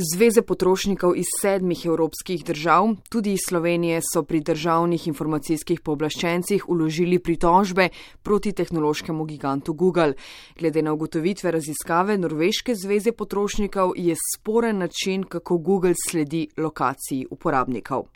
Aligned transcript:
Zveze 0.00 0.40
potrošnikov 0.42 1.12
iz 1.16 1.28
sedmih 1.42 1.82
evropskih 1.86 2.44
držav, 2.44 2.86
tudi 3.12 3.34
iz 3.36 3.42
Slovenije, 3.48 3.98
so 4.00 4.22
pri 4.24 4.38
državnih 4.40 5.02
informacijskih 5.10 5.82
pooblaščencih 5.84 6.68
uložili 6.72 7.18
pritožbe 7.18 7.88
proti 8.22 8.52
tehnološkemu 8.52 9.24
gigantu 9.24 9.74
Google. 9.74 10.14
Glede 10.58 10.82
na 10.82 10.94
ugotovitve 10.96 11.50
raziskave 11.50 12.16
Norveške 12.18 12.74
zveze 12.74 13.12
potrošnikov 13.12 13.92
je 13.96 14.16
sporen 14.36 14.78
način, 14.78 15.22
kako 15.22 15.58
Google 15.58 15.92
sledi 16.08 16.46
lokaciji 16.56 17.26
uporabnikov. 17.30 18.08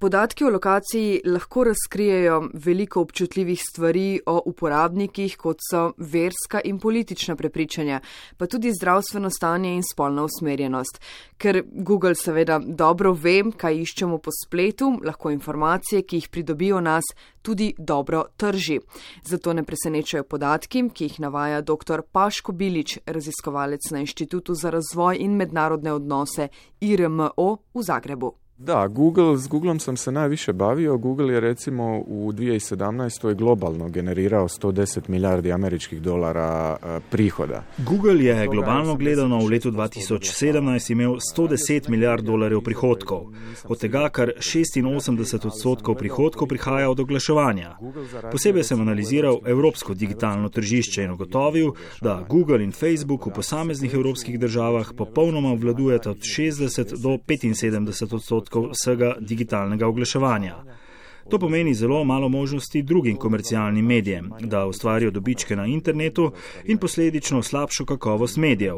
Podatki 0.00 0.44
o 0.44 0.50
lokaciji 0.50 1.20
lahko 1.24 1.64
razkrijejo 1.64 2.48
veliko 2.54 3.00
občutljivih 3.00 3.60
stvari 3.62 4.20
o 4.26 4.42
uporabnikih, 4.46 5.34
kot 5.36 5.58
so 5.70 5.92
verska 5.98 6.60
in 6.64 6.78
politična 6.78 7.36
prepričanja, 7.36 8.00
pa 8.36 8.46
tudi 8.46 8.72
zdravstveno 8.72 9.30
stanje 9.30 9.74
in 9.74 9.82
spolna 9.92 10.24
usmerjenost. 10.24 11.00
Ker 11.36 11.62
Google 11.72 12.14
seveda 12.14 12.58
dobro 12.64 13.12
ve, 13.12 13.42
kaj 13.56 13.76
iščemo 13.82 14.18
po 14.18 14.32
spletu, 14.46 14.94
lahko 15.04 15.30
informacije, 15.36 16.02
ki 16.02 16.16
jih 16.16 16.28
pridobijo 16.28 16.80
nas, 16.80 17.04
tudi 17.42 17.74
dobro 17.78 18.24
trži. 18.36 18.80
Zato 19.24 19.52
ne 19.52 19.68
presenečajo 19.68 20.24
podatki, 20.24 20.88
ki 20.94 21.10
jih 21.10 21.20
navaja 21.20 21.60
dr. 21.60 22.08
Paško 22.12 22.52
Bilič, 22.52 22.98
raziskovalec 23.06 23.90
na 23.90 24.00
Inštitutu 24.00 24.54
za 24.54 24.70
razvoj 24.70 25.20
in 25.20 25.36
mednarodne 25.36 25.92
odnose 25.92 26.48
IRMO 26.80 27.58
v 27.74 27.82
Zagrebu. 27.82 28.40
Da, 28.62 28.88
Google, 28.88 29.38
s 29.38 29.48
Googlom 29.48 29.80
sam 29.80 29.96
se 29.96 30.12
najviše 30.12 30.52
bavio. 30.52 30.98
Google 30.98 31.34
je 31.34 31.40
recimo 31.40 31.98
u 32.06 32.32
2017. 32.32 33.34
globalno 33.34 33.88
generirao 33.88 34.48
110 34.48 35.08
milijardi 35.08 35.52
američkih 35.52 36.02
dolara 36.02 36.76
prihoda. 37.10 37.62
Google 37.78 38.24
je 38.24 38.46
globalno 38.46 38.94
gledano 38.94 39.38
v 39.38 39.48
letu 39.48 39.70
2017 39.70 40.92
imel 40.92 41.16
110 41.36 41.88
milijard 41.88 42.24
dolarjev 42.24 42.60
prihodkov. 42.60 43.20
Od 43.64 43.80
tega 43.80 44.08
kar 44.08 44.32
86 44.38 45.46
odstotkov 45.46 45.94
prihodkov 45.94 46.48
prihaja 46.48 46.90
od 46.90 47.00
oglaševanja. 47.00 47.76
Posebej 48.32 48.64
sem 48.64 48.80
analiziral 48.80 49.40
evropsko 49.46 49.94
digitalno 49.94 50.48
tržišče 50.48 51.04
in 51.04 51.10
ugotovil, 51.10 51.72
da 52.00 52.26
Google 52.28 52.64
in 52.64 52.72
Facebook 52.72 53.26
v 53.26 53.30
posameznih 53.30 53.94
evropskih 53.94 54.38
državah 54.38 54.92
popolnoma 54.96 55.52
obvladujeta 55.52 56.10
od 56.10 56.18
60 56.18 57.02
do 57.02 57.08
75 57.08 58.14
odstotkov 58.14 58.49
odstotkov 58.50 58.70
vsega 58.72 59.16
digitalnega 59.20 59.86
oglaševanja. 59.86 60.64
To 61.30 61.38
pomeni 61.38 61.74
zelo 61.74 62.04
malo 62.04 62.28
možnosti 62.28 62.82
drugim 62.82 63.16
komercialnim 63.16 63.86
medijem, 63.86 64.30
da 64.40 64.66
ustvarijo 64.66 65.10
dobičke 65.10 65.56
na 65.56 65.66
internetu 65.66 66.32
in 66.64 66.78
posledično 66.78 67.42
slabšo 67.42 67.84
kakovost 67.84 68.36
medijev. 68.36 68.76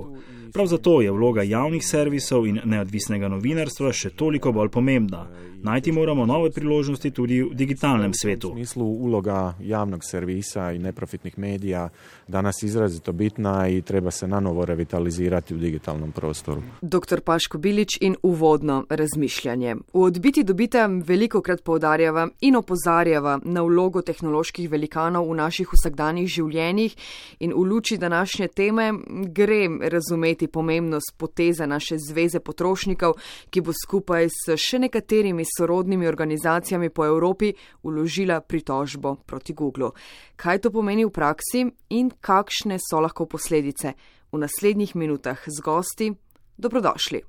Prav 0.53 0.67
zato 0.67 1.01
je 1.01 1.11
vloga 1.11 1.43
javnih 1.43 1.83
servisov 1.87 2.47
in 2.47 2.61
neodvisnega 2.65 3.29
novinarstva 3.29 3.93
še 3.93 4.11
toliko 4.11 4.53
bolj 4.53 4.69
pomembna. 4.69 5.27
Najti 5.63 5.93
moramo 5.93 6.27
nove 6.27 6.51
priložnosti 6.51 7.11
tudi 7.11 7.43
v 7.43 7.55
digitalnem 7.55 8.13
svetu. 8.15 8.49
U 8.49 8.53
smislu 8.53 8.85
uloga 8.85 9.55
javnog 9.61 10.01
servisa 10.05 10.73
i 10.73 10.79
neprofitnih 10.79 11.39
medija 11.39 11.89
danas 12.29 12.63
izrazito 12.63 13.13
bitna 13.13 13.69
i 13.69 13.83
treba 13.83 14.11
se 14.11 14.29
nanovo 14.29 14.65
revitalizirati 14.65 15.55
u 15.55 15.59
digitalnom 15.59 16.13
prostoru. 16.13 16.63
Dr. 16.81 17.21
Paško 17.25 17.59
Bilić 17.59 17.89
in 18.01 18.17
uvodno 18.23 18.85
razmišljanje. 18.91 19.75
V 19.75 20.03
odbiti 20.03 20.45
dobite 20.45 20.89
veliko 21.07 21.41
krat 21.41 21.63
poudarjava 21.63 22.29
in 22.41 22.57
opozarjava 22.57 23.39
na 23.45 23.63
vlogo 23.63 24.03
tehnoloških 24.03 24.71
velikanov 24.71 25.31
v 25.31 25.37
naših 25.37 25.69
vsakdanjih 25.73 26.29
življenjih 26.29 26.97
in 27.39 27.53
v 27.53 27.63
luči 27.63 27.99
današnje 27.99 28.49
teme 28.49 28.93
gre 29.27 29.69
razumeti 29.81 30.42
pomembnost 30.49 31.15
poteze 31.17 31.67
naše 31.67 31.97
zveze 31.99 32.41
potrošnikov, 32.41 33.15
ki 33.51 33.61
bo 33.61 33.73
skupaj 33.73 34.29
s 34.29 34.57
še 34.57 34.79
nekaterimi 34.79 35.45
sorodnimi 35.47 36.07
organizacijami 36.07 36.91
po 36.91 37.07
Evropi 37.07 37.53
uložila 37.83 38.41
pritožbo 38.41 39.17
proti 39.27 39.53
Google. 39.53 39.91
Kaj 40.37 40.59
to 40.59 40.71
pomeni 40.71 41.05
v 41.05 41.11
praksi 41.11 41.67
in 41.91 42.11
kakšne 42.21 42.79
so 42.81 43.01
lahko 43.01 43.27
posledice? 43.27 43.95
V 44.33 44.41
naslednjih 44.41 44.97
minutah 44.97 45.39
z 45.47 45.61
gosti 45.61 46.13
dobrodošli. 46.57 47.21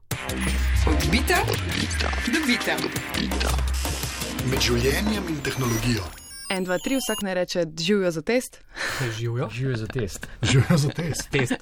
Odbite, 0.88 1.35
dobite. 2.31 2.78
Med 4.51 4.59
življenjem 4.59 5.31
in 5.31 5.40
tehnologijo. 5.44 6.03
En, 6.53 6.66
dva, 6.68 6.78
tri, 6.84 7.00
vsak 7.00 7.24
ne 7.25 7.34
reče, 7.34 7.66
živijo 7.80 8.12
za 8.12 8.22
test. 8.22 8.59
Živijo. 9.18 9.50
Živijo 9.50 9.78
za 9.78 9.88
test. 9.88 10.28
Živijo 10.41 10.78
za 10.78 10.90
test. 10.90 11.30
test. 11.31 11.53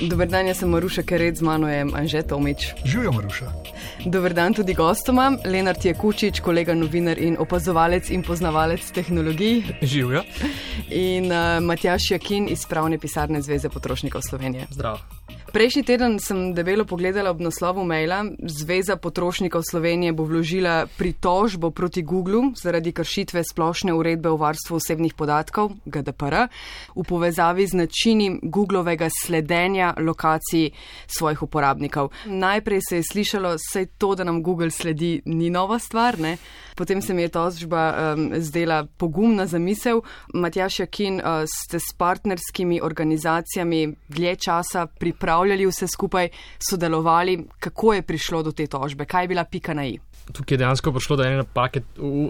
Dober 0.00 0.28
dan, 0.28 0.46
jaz 0.48 0.62
sem 0.62 0.70
Maruša 0.72 1.02
Kered, 1.04 1.36
z 1.36 1.42
mano 1.44 1.68
je 1.68 1.84
Anže 1.92 2.22
Tomič. 2.22 2.72
Živijo, 2.84 3.12
Maruša. 3.12 3.52
Dober 4.06 4.32
dan 4.32 4.54
tudi 4.56 4.72
gostoma, 4.74 5.36
Lenart 5.44 5.84
Jekučič, 5.84 6.40
kolega 6.40 6.74
novinar 6.74 7.20
in 7.20 7.36
opazovalec 7.36 8.08
in 8.10 8.24
poznavalec 8.24 8.80
tehnologij. 8.96 9.62
Živijo. 9.82 10.24
In 10.88 11.28
uh, 11.28 11.60
Matjaš 11.60 12.10
Jakin 12.10 12.48
iz 12.48 12.64
pravne 12.64 12.98
pisarne 12.98 13.42
Zveze 13.42 13.68
potrošnikov 13.68 14.24
Slovenije. 14.24 14.66
Zdravo. 14.70 15.19
Prejšnji 15.50 15.82
teden 15.82 16.18
sem 16.22 16.54
debelo 16.54 16.84
pogledala 16.86 17.30
ob 17.34 17.40
naslovu 17.42 17.82
maila. 17.82 18.22
Zveza 18.38 18.94
potrošnikov 18.96 19.66
Slovenije 19.66 20.12
bo 20.14 20.22
vložila 20.22 20.86
pritožbo 20.86 21.70
proti 21.74 22.02
Google 22.06 22.54
zaradi 22.54 22.92
kršitve 22.94 23.42
splošne 23.42 23.90
uredbe 23.90 24.30
o 24.30 24.38
varstvu 24.38 24.78
osebnih 24.78 25.14
podatkov 25.18 25.74
GDPR 25.84 26.46
v 26.94 27.02
povezavi 27.02 27.66
z 27.66 27.74
načinim 27.82 28.38
Googlovega 28.42 29.10
sledenja 29.10 29.94
lokacij 29.98 30.70
svojih 31.10 31.42
uporabnikov. 31.42 32.14
Najprej 32.30 32.80
se 32.88 32.96
je 32.96 33.08
slišalo, 33.10 33.56
sej 33.58 33.90
to, 33.98 34.14
da 34.14 34.24
nam 34.24 34.42
Google 34.46 34.70
sledi, 34.70 35.18
ni 35.26 35.50
nova 35.50 35.78
stvar, 35.78 36.18
ne? 36.18 36.36
potem 36.80 37.02
se 37.02 37.14
mi 37.14 37.22
je 37.22 37.28
tožba 37.28 38.14
um, 38.16 38.30
zdela 38.40 38.86
pogumna 38.96 39.46
zamisel. 39.46 40.00
Matjaš 40.34 40.80
Jakin, 40.80 41.20
uh, 41.20 41.44
ste 41.44 41.76
s 41.76 41.92
partnerskimi 41.98 42.80
organizacijami 42.80 43.96
dlje 44.08 44.36
časa 44.36 44.86
pripravljali 44.86 45.19
vse 45.68 45.86
skupaj, 45.86 46.28
sodelovali, 46.58 47.46
kako 47.58 47.94
je 47.94 48.02
prišlo 48.02 48.42
do 48.42 48.52
te 48.52 48.66
tožbe, 48.66 49.04
kaj 49.04 49.24
je 49.24 49.28
bila 49.28 49.44
pika 49.44 49.74
na 49.74 49.86
i? 49.86 49.98
Tukaj 50.32 50.54
je 50.54 50.58
dejansko 50.58 50.92
prišlo 50.92 51.16
do 51.16 51.24
ene 51.24 51.36
napake, 51.36 51.80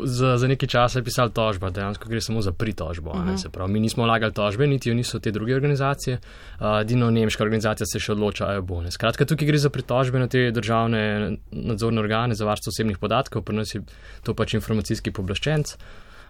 za, 0.04 0.36
za 0.36 0.48
nekaj 0.48 0.68
časa 0.68 0.98
je 0.98 1.04
pisal 1.04 1.28
tožba, 1.28 1.70
dejansko 1.70 2.08
gre 2.08 2.20
samo 2.20 2.42
za 2.42 2.52
pritožbo. 2.52 3.10
Uh 3.10 3.16
-huh. 3.16 3.36
Se 3.36 3.48
pravi, 3.48 3.72
mi 3.72 3.80
nismo 3.80 4.06
lagali 4.06 4.32
tožbe, 4.32 4.66
niti 4.66 4.88
jo 4.88 4.94
niso 4.94 5.18
te 5.18 5.30
druge 5.30 5.54
organizacije, 5.54 6.18
uh, 6.60 6.82
Dino 6.84 7.10
nemška 7.10 7.44
organizacija 7.44 7.86
se 7.86 8.00
še 8.00 8.12
odloča, 8.12 8.46
ajo 8.46 8.62
bo. 8.62 8.80
Ne. 8.80 8.90
Skratka, 8.90 9.24
tukaj 9.24 9.46
gre 9.46 9.58
za 9.58 9.70
pritožbe 9.70 10.18
na 10.18 10.28
te 10.28 10.50
državne 10.50 11.36
nadzorne 11.50 12.00
organe 12.00 12.34
za 12.34 12.44
varstvo 12.44 12.70
osebnih 12.70 12.98
podatkov, 12.98 13.42
pri 13.42 13.56
nas 13.56 13.74
je 13.74 13.82
to 14.22 14.34
pač 14.34 14.54
informacijski 14.54 15.10
poblaščenc. 15.10 15.76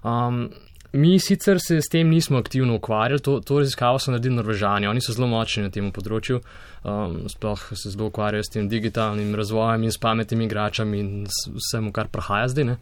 Um, 0.02 0.50
Mi 0.92 1.18
sicer 1.22 1.60
se 1.62 1.76
s 1.80 1.88
tem 1.88 2.08
nismo 2.08 2.38
aktivno 2.38 2.74
ukvarjali, 2.74 3.22
to, 3.22 3.40
to 3.40 3.58
raziskavo 3.58 3.98
so 3.98 4.10
naredili 4.10 4.34
Norvežani, 4.34 4.88
oni 4.90 5.00
so 5.00 5.14
zelo 5.14 5.28
močni 5.30 5.62
na 5.62 5.70
tem 5.70 5.86
področju, 5.94 6.40
um, 6.82 7.14
sploh 7.30 7.62
se 7.78 7.92
zelo 7.92 8.08
ukvarjajo 8.10 8.48
s 8.48 8.54
tem 8.56 8.66
digitalnim 8.68 9.30
razvojem 9.38 9.86
in 9.86 9.94
s 9.94 10.02
pametnimi 10.02 10.48
igračami 10.48 10.98
in 10.98 11.12
vsem, 11.30 11.92
kar 11.94 12.10
prahaja 12.10 12.50
zdaj. 12.50 12.66
Ne? 12.72 12.76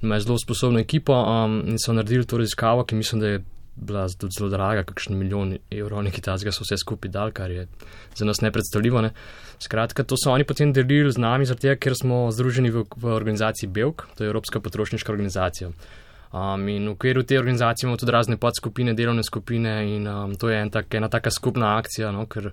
Imajo 0.00 0.24
zelo 0.24 0.38
sposobno 0.40 0.80
ekipo 0.80 1.12
um, 1.12 1.60
in 1.68 1.76
so 1.76 1.92
naredili 1.92 2.24
to 2.24 2.40
raziskavo, 2.40 2.88
ki 2.88 2.96
mislim, 2.96 3.20
da 3.20 3.34
je 3.34 3.44
bila 3.76 4.08
zelo 4.08 4.48
draga, 4.48 4.82
kakšen 4.88 5.16
milijon 5.20 5.54
evrov, 5.70 6.02
neki 6.08 6.24
tazga 6.24 6.52
so 6.52 6.64
vse 6.64 6.80
skupaj 6.80 7.12
dal, 7.12 7.32
kar 7.36 7.52
je 7.52 7.66
za 8.16 8.24
nas 8.24 8.40
nepredstavljivo. 8.40 9.04
Ne? 9.04 9.12
Skratka, 9.60 10.04
to 10.04 10.16
so 10.16 10.32
oni 10.32 10.48
potem 10.48 10.72
delili 10.72 11.12
z 11.12 11.20
nami, 11.20 11.44
zato 11.48 11.76
ker 11.76 11.96
smo 11.96 12.28
združeni 12.32 12.72
v, 12.72 12.88
v 12.96 13.12
organizaciji 13.12 13.68
BELK, 13.68 14.06
to 14.16 14.24
je 14.24 14.32
Evropska 14.32 14.60
potrošniška 14.64 15.12
organizacija. 15.12 15.72
Um, 16.30 16.68
in 16.68 16.86
v 16.86 16.92
okviru 16.94 17.24
te 17.26 17.38
organizacije 17.38 17.86
imamo 17.86 17.98
tudi 17.98 18.12
razne 18.12 18.36
podskupine, 18.36 18.94
delovne 18.94 19.22
skupine 19.26 19.96
in 19.96 20.06
um, 20.06 20.34
to 20.38 20.48
je 20.48 20.60
en 20.62 20.70
tak, 20.70 20.94
ena 20.94 21.08
taka 21.08 21.30
skupna 21.30 21.72
akcija, 21.78 22.12
no, 22.14 22.26
ker, 22.30 22.52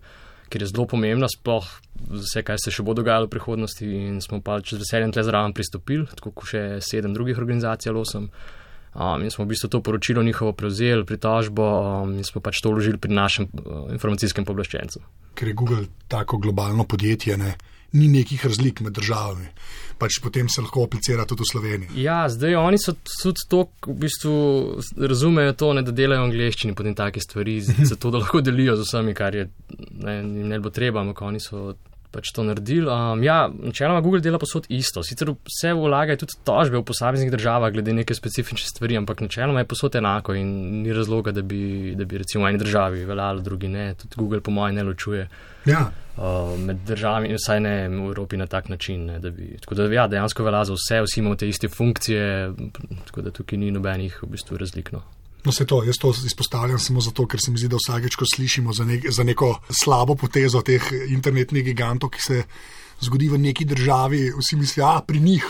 ker 0.50 0.63
je 0.65 0.69
zelo 0.71 0.88
pomembna, 0.89 1.29
sploh 1.29 1.68
vse, 2.09 2.41
kaj 2.41 2.57
se 2.63 2.74
še 2.74 2.81
bo 2.81 2.95
dogajalo 2.97 3.29
v 3.29 3.35
prihodnosti 3.35 3.85
in 3.85 4.18
smo 4.25 4.41
pa 4.41 4.57
čez 4.65 4.81
veseljem 4.81 5.13
tle 5.13 5.21
zraven 5.27 5.53
pristopili, 5.53 6.07
tako 6.09 6.33
kot 6.33 6.50
še 6.56 6.63
sedem 6.81 7.13
drugih 7.13 7.38
organizacij 7.38 7.94
ali 7.94 8.01
osem. 8.01 8.31
Um, 8.97 9.21
in 9.21 9.29
smo 9.29 9.45
v 9.45 9.53
bistvu 9.53 9.69
to 9.69 9.83
poročilo 9.85 10.25
njihovo 10.25 10.56
prevzeli, 10.57 11.06
pritožbo 11.06 11.69
um, 11.69 12.18
in 12.18 12.25
smo 12.25 12.41
pač 12.41 12.63
to 12.65 12.73
vložili 12.73 12.97
pri 12.97 13.13
našem 13.13 13.45
uh, 13.45 13.91
informacijskem 13.94 14.41
poblaščencu. 14.41 15.06
Ker 15.38 15.53
je 15.53 15.53
Google 15.53 15.85
tako 16.09 16.41
globalno 16.41 16.89
podjetje, 16.89 17.38
ne? 17.38 17.53
Ni 17.91 18.07
nekih 18.07 18.45
razlik 18.45 18.81
med 18.81 18.93
državami. 18.93 19.47
Pač 19.97 20.19
potem 20.21 20.49
se 20.49 20.61
lahko 20.61 20.83
aplicira 20.85 21.25
tudi 21.25 21.41
v 21.41 21.51
Sloveniji. 21.51 22.01
Ja, 22.03 22.27
zdaj 22.29 22.55
oni 22.59 22.77
so 22.77 22.93
tudi 23.23 23.47
to, 23.49 23.63
v 23.87 23.95
bistvu 24.03 24.33
razumejo 24.97 25.55
to, 25.57 25.71
ne, 25.73 25.81
da 25.81 25.95
delajo 25.95 26.25
v 26.25 26.29
angleščini 26.29 26.75
potem 26.77 26.95
take 26.95 27.23
stvari, 27.23 27.59
zato 27.91 28.11
da 28.13 28.21
lahko 28.21 28.43
delijo 28.45 28.77
z 28.77 28.85
vsemi, 28.85 29.15
kar 29.17 29.35
je 29.35 29.47
ne, 30.03 30.21
ne 30.23 30.59
bo 30.59 30.69
treba, 30.69 31.01
ampak 31.01 31.23
oni 31.25 31.41
so 31.41 31.73
pač 32.17 32.31
to 32.33 32.43
naredili. 32.43 32.89
Um, 32.89 33.21
ja, 33.23 33.45
načeloma 33.47 34.01
Google 34.01 34.23
dela 34.25 34.39
posod 34.41 34.65
isto. 34.73 35.03
Sicer 35.05 35.29
vse 35.31 35.73
vlagajo 35.77 36.23
tudi 36.23 36.39
tožbe 36.47 36.79
v 36.81 36.85
posameznih 36.87 37.29
državah 37.33 37.71
glede 37.75 37.93
neke 37.93 38.17
specifične 38.17 38.71
stvari, 38.71 38.97
ampak 38.97 39.21
načeloma 39.21 39.61
je 39.61 39.69
posod 39.69 39.99
enako 39.99 40.33
in 40.39 40.49
ni 40.81 40.95
razloga, 40.95 41.31
da 41.35 41.45
bi, 41.45 41.93
da 41.97 42.05
bi 42.09 42.23
recimo 42.23 42.45
v 42.45 42.53
eni 42.53 42.63
državi 42.63 43.05
veljalo, 43.05 43.45
drugi 43.45 43.69
ne. 43.69 43.91
Tudi 44.01 44.17
Google 44.17 44.41
po 44.41 44.51
mojem 44.51 44.81
ne 44.81 44.87
ločuje. 44.87 45.27
Ja. 45.69 45.85
Uh, 46.17 46.55
med 46.57 46.81
državami, 46.87 47.35
vsaj 47.37 47.61
ne 47.61 47.75
v 47.91 48.07
Evropi 48.09 48.39
na 48.41 48.47
tak 48.49 48.71
način. 48.73 49.05
Ne, 49.05 49.19
da 49.21 49.29
bi, 49.29 49.51
tako 49.61 49.77
da 49.77 49.85
ja, 49.93 50.07
dejansko 50.09 50.43
velja 50.47 50.63
za 50.65 50.73
vse, 50.73 51.03
vsi 51.05 51.21
imamo 51.21 51.37
te 51.37 51.49
iste 51.49 51.69
funkcije, 51.69 52.49
tako 53.05 53.21
da 53.21 53.31
tukaj 53.31 53.61
ni 53.61 53.71
nobenih 53.71 54.23
v 54.23 54.31
bistvu 54.33 54.57
razlikno. 54.57 55.03
No, 55.45 55.51
se 55.51 55.65
to, 55.65 55.83
jaz 55.83 55.99
to 56.01 56.11
izpostavljam 56.25 56.79
samo 56.79 57.01
zato, 57.01 57.27
ker 57.27 57.39
se 57.39 57.51
mi 57.51 57.59
zdi, 57.61 57.69
da 57.71 57.77
vsakeč, 57.79 58.17
ko 58.19 58.25
slišimo 58.27 58.73
za, 58.73 58.85
nek, 58.85 59.05
za 59.11 59.23
neko 59.23 59.53
slabo 59.69 60.15
potezo 60.15 60.61
teh 60.65 60.83
internetnih 61.07 61.63
gigantov, 61.63 62.11
ki 62.15 62.21
se 62.21 62.41
zgodi 63.01 63.29
v 63.29 63.38
neki 63.38 63.65
državi, 63.65 64.31
vsi 64.38 64.55
mislijo, 64.55 64.85
da 64.85 65.01
pri 65.07 65.19
njih, 65.19 65.45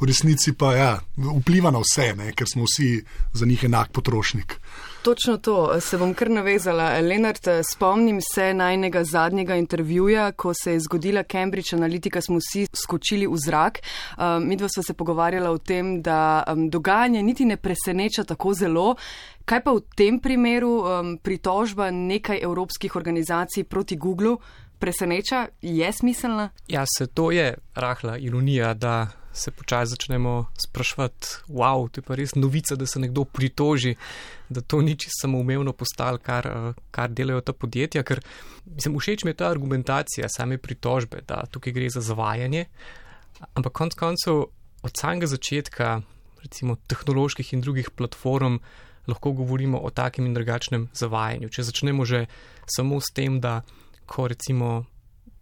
v 0.00 0.06
resnici 0.06 0.52
pa 0.52 0.74
ja, 0.74 0.90
vpliva 1.16 1.70
na 1.70 1.80
vse, 1.82 2.12
ne, 2.16 2.32
ker 2.32 2.48
smo 2.48 2.64
vsi 2.64 3.04
za 3.32 3.46
njih 3.46 3.64
enak 3.64 3.92
potrošnik. 3.92 4.58
Točno 5.06 5.36
to, 5.36 5.80
se 5.80 5.98
bom 5.98 6.14
kar 6.14 6.30
navezala. 6.30 6.88
Lenart, 6.98 7.46
spomnim 7.72 8.18
se 8.34 8.54
najnega 8.54 9.04
zadnjega 9.04 9.54
intervjuja, 9.54 10.32
ko 10.32 10.54
se 10.54 10.72
je 10.72 10.80
zgodila 10.80 11.22
Cambridge 11.22 11.76
Analytica, 11.76 12.20
smo 12.20 12.40
vsi 12.42 12.66
skočili 12.74 13.26
v 13.26 13.38
zrak. 13.38 13.78
Um, 14.18 14.48
Mi 14.48 14.56
dva 14.56 14.66
sva 14.68 14.82
se 14.82 14.94
pogovarjala 14.94 15.50
o 15.50 15.58
tem, 15.58 16.02
da 16.02 16.42
um, 16.50 16.66
dogajanje 16.70 17.22
niti 17.22 17.44
ne 17.44 17.56
preseneča 17.56 18.24
tako 18.24 18.54
zelo. 18.54 18.96
Kaj 19.44 19.62
pa 19.62 19.76
v 19.78 19.84
tem 19.94 20.18
primeru 20.18 20.72
um, 20.82 21.18
pritožba 21.22 21.90
nekaj 21.90 22.42
evropskih 22.42 22.96
organizacij 22.96 23.64
proti 23.64 23.96
Google 23.96 24.36
preseneča, 24.78 25.48
je 25.62 25.92
smiselna? 25.92 26.50
Ja, 26.68 26.84
se 26.98 27.06
to 27.06 27.30
je 27.30 27.54
rahla 27.74 28.16
ironija, 28.18 28.74
da 28.74 29.08
se 29.36 29.50
počasi 29.50 29.90
začnemo 29.90 30.46
sprašvati, 30.58 31.26
wow, 31.48 31.88
to 31.90 32.00
je 32.00 32.04
pa 32.04 32.16
res 32.16 32.34
novica, 32.34 32.76
da 32.76 32.86
se 32.86 33.00
nekdo 33.00 33.24
pritoži, 33.24 33.94
da 34.48 34.60
to 34.60 34.80
ni 34.82 34.96
čisto 34.96 35.26
samoumevno 35.26 35.72
postalo, 35.72 36.18
kar, 36.18 36.48
kar 36.90 37.12
delajo 37.12 37.40
ta 37.40 37.52
podjetja. 37.52 38.02
Ker 38.02 38.22
mislim, 38.64 38.96
všeč 38.98 39.24
mi 39.24 39.34
je 39.34 39.40
ta 39.42 39.50
argumentacija 39.50 40.28
same 40.32 40.58
pritožbe, 40.58 41.20
da 41.28 41.44
tukaj 41.50 41.72
gre 41.76 41.90
za 41.92 42.00
zavajanje. 42.00 42.64
Ampak 43.54 43.72
konc 43.72 43.94
koncev 43.94 44.46
od 44.82 44.96
samega 44.96 45.28
začetka, 45.28 46.00
recimo 46.42 46.76
tehnoloških 46.88 47.52
in 47.52 47.60
drugih 47.60 47.90
platform, 47.90 48.60
lahko 49.06 49.32
govorimo 49.32 49.78
o 49.78 49.90
takem 49.90 50.26
in 50.26 50.34
drugačnem 50.34 50.88
zavajanju. 50.94 51.50
Če 51.52 51.68
začnemo 51.68 52.04
že 52.04 52.26
samo 52.66 53.00
s 53.00 53.12
tem, 53.14 53.40
da 53.40 53.60
ko 54.06 54.28
recimo 54.28 54.84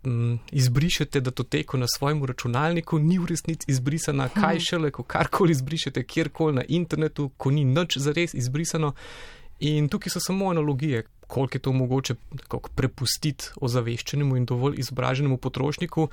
m, 0.05 0.39
izbrišete 0.53 1.21
datoteko 1.21 1.79
na 1.79 1.87
svojem 1.89 2.25
računalniku, 2.25 2.99
ni 2.99 3.19
v 3.19 3.27
resnici 3.27 3.71
izbrisana, 3.71 4.29
kaj 4.29 4.61
šele, 4.61 4.91
ko 4.91 5.03
karkoli 5.03 5.53
izbrišete 5.53 6.05
kjerkoli 6.05 6.55
na 6.55 6.65
internetu, 6.69 7.31
ko 7.37 7.51
ni 7.51 7.65
nič 7.65 7.99
zares 7.99 8.35
izbrisano. 8.35 8.95
In 9.61 9.89
tukaj 9.89 10.11
so 10.11 10.21
samo 10.21 10.51
analogije, 10.51 11.05
koliko 11.27 11.57
je 11.57 11.61
to 11.61 11.73
mogoče 11.73 12.15
prepustiti 12.75 13.45
ozaveščenemu 13.61 14.37
in 14.37 14.45
dovolj 14.47 14.75
izobraženemu 14.79 15.37
potrošniku. 15.37 16.09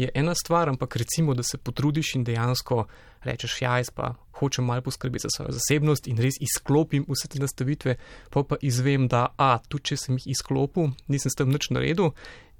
Je 0.00 0.08
ena 0.16 0.32
stvar, 0.34 0.70
ampak 0.72 0.96
recimo, 0.96 1.34
da 1.36 1.42
se 1.44 1.58
potrudiš 1.58 2.14
in 2.16 2.24
dejansko 2.24 2.86
rečeš, 3.26 3.58
ja, 3.60 3.76
jaz 3.76 3.90
pa 3.92 4.14
hočem 4.38 4.64
malo 4.64 4.80
poskrbeti 4.86 5.26
za 5.26 5.32
svojo 5.36 5.52
zasebnost 5.52 6.08
in 6.08 6.16
res 6.16 6.38
izklopim 6.40 7.04
vse 7.08 7.28
te 7.28 7.40
nastavitve, 7.42 7.96
pa 8.32 8.42
pa 8.42 8.56
izvem, 8.64 9.08
da 9.08 9.26
A, 9.36 9.58
tudi 9.68 9.90
če 9.90 9.98
sem 10.00 10.16
jih 10.16 10.30
izklopil, 10.32 10.94
nisem 11.12 11.32
s 11.32 11.36
tem 11.36 11.52
nič 11.52 11.68
naredil 11.74 12.14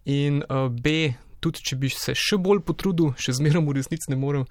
in 0.04 0.42
uh, 0.42 0.68
B, 0.68 1.14
tudi 1.40 1.64
če 1.64 1.80
bi 1.80 1.88
se 1.92 2.12
še 2.16 2.36
bolj 2.36 2.60
potrudil, 2.68 3.14
še 3.16 3.38
zmeraj 3.40 3.64
v 3.64 3.78
resnici 3.78 4.12
ne 4.12 4.20
morem 4.20 4.44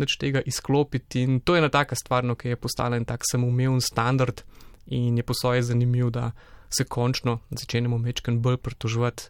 nič 0.00 0.16
tega 0.16 0.40
izklopiti. 0.40 1.26
In 1.26 1.40
to 1.44 1.54
je 1.54 1.60
ena 1.60 1.68
taka 1.68 1.98
stvar, 1.98 2.24
no, 2.24 2.38
ki 2.40 2.54
je 2.54 2.60
postala 2.60 2.96
en 2.96 3.04
tak 3.04 3.28
samoumeven 3.28 3.84
standard 3.84 4.40
in 4.88 5.20
je 5.20 5.26
posoje 5.28 5.68
zanimiv, 5.68 6.08
da 6.16 6.30
se 6.72 6.86
končno 6.88 7.40
začenjamo 7.52 7.98
mečken 8.00 8.40
bolj 8.40 8.56
pritoževati 8.64 9.28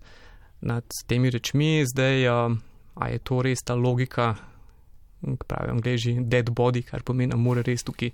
nad 0.62 0.86
temi 1.10 1.32
rečmi. 1.34 1.80
Zdaj, 1.88 2.28
uh, 2.30 2.58
a 3.00 3.08
je 3.08 3.18
to 3.24 3.40
res 3.42 3.64
ta 3.64 3.74
logika, 3.74 4.34
pravi 5.48 5.72
angliži, 5.72 6.18
dead 6.20 6.50
body, 6.52 6.84
kar 6.86 7.02
pomeni, 7.02 7.32
da 7.32 7.40
mora 7.40 7.64
res 7.66 7.84
tukaj 7.86 8.12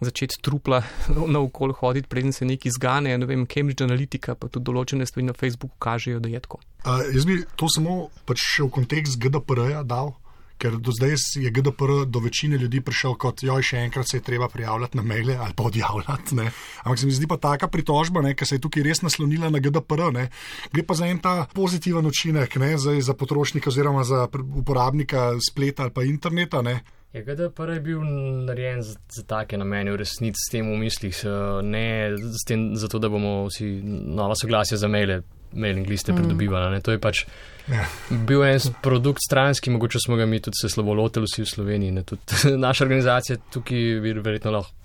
začeti 0.00 0.40
trupla 0.42 0.82
na 1.32 1.40
okolje 1.40 1.76
hoditi, 1.80 2.08
preden 2.08 2.32
se 2.32 2.44
neki 2.44 2.70
zgane. 2.70 3.18
Ne 3.18 3.26
vem, 3.26 3.46
Cambridge 3.46 3.84
Analytica, 3.84 4.34
pa 4.34 4.48
tudi 4.48 4.66
določene 4.70 5.06
stvari 5.06 5.28
na 5.28 5.36
Facebooku 5.36 5.76
kažejo, 5.78 6.20
da 6.20 6.32
je 6.32 6.40
tako. 6.40 6.62
Uh, 6.84 7.04
jaz 7.14 7.26
bi 7.28 7.42
to 7.56 7.68
samo 7.68 8.08
pač 8.28 8.42
še 8.54 8.66
v 8.66 8.72
kontekst 8.80 9.20
GDPR-ja 9.20 9.84
dal. 9.84 10.14
Ker 10.60 10.76
do 10.76 10.92
zdaj 10.92 11.16
je 11.40 11.50
GDPR 11.50 12.04
do 12.06 12.20
večine 12.20 12.58
ljudi 12.60 12.82
prišel 12.84 13.14
kot, 13.20 13.42
joj, 13.42 13.64
še 13.64 13.80
enkrat 13.86 14.08
se 14.10 14.18
je 14.18 14.24
treba 14.26 14.48
prijavljati 14.48 14.98
na 14.98 15.02
maile 15.02 15.36
ali 15.40 15.56
pa 15.56 15.64
odjavljati. 15.70 16.36
Ne. 16.36 16.50
Ampak 16.84 17.00
se 17.00 17.06
mi 17.08 17.16
zdi 17.16 17.26
pa 17.26 17.40
taka 17.40 17.68
pritožba, 17.68 18.22
ki 18.34 18.46
se 18.46 18.58
je 18.58 18.64
tukaj 18.66 18.84
res 18.84 19.02
naslonila 19.02 19.50
na 19.50 19.58
GDPR. 19.58 20.10
Ne. 20.12 20.28
Gre 20.72 20.84
pa 20.84 20.94
za 20.94 21.08
en 21.08 21.18
ta 21.18 21.46
pozitiven 21.54 22.06
učinek 22.06 22.56
ne, 22.60 22.74
za, 22.78 22.94
za 23.00 23.14
potrošnika 23.14 23.72
oziroma 23.72 24.04
za 24.04 24.26
uporabnika 24.62 25.32
spleta 25.40 25.88
ali 25.88 25.96
pa 25.96 26.04
interneta. 26.04 26.62
Ne. 26.62 26.80
Ja, 27.12 27.22
GDPR 27.26 27.74
je 27.74 27.80
bil 27.82 28.02
narejen 28.46 28.82
za, 28.86 28.94
za 29.10 29.22
take 29.26 29.58
namene, 29.58 29.90
v 29.90 29.98
resnici 29.98 30.38
s 30.38 30.52
tem 30.52 30.68
v 30.70 30.76
mislih, 30.78 31.22
ne 31.66 32.14
tem, 32.46 32.70
zato, 32.78 33.00
da 33.02 33.10
bomo 33.10 33.48
vsi 33.48 33.66
nova 34.14 34.36
soglasja 34.38 34.78
za 34.78 34.88
maile 34.88 35.22
mailing 35.52 35.88
liste 35.88 36.14
pridobivali. 36.14 36.76
Mm. 36.76 36.80
To 36.86 36.94
je 36.94 37.00
pač 37.02 37.24
ja. 37.66 37.86
bil 38.10 38.44
en 38.46 38.60
produkt 38.82 39.24
stranski, 39.26 39.70
mogoče 39.74 39.98
smo 40.06 40.16
ga 40.16 40.26
mi 40.26 40.38
tudi 40.40 40.60
se 40.60 40.70
slabo 40.70 40.94
lotili 40.94 41.26
vsi 41.26 41.42
v 41.42 41.50
Sloveniji. 41.50 42.04
Tudi, 42.06 42.38
naša 42.66 42.84
organizacija 42.84 43.40
tukaj 43.50 43.98
bi 44.04 44.14
verjetno 44.22 44.54
lahko 44.54 44.80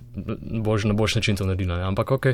bož, 0.63 0.85
na 0.85 0.93
boljši 0.93 1.17
način 1.17 1.35
to 1.35 1.45
naredila. 1.45 1.77
Ne? 1.77 1.83
Ampak 1.83 2.11
ok. 2.11 2.25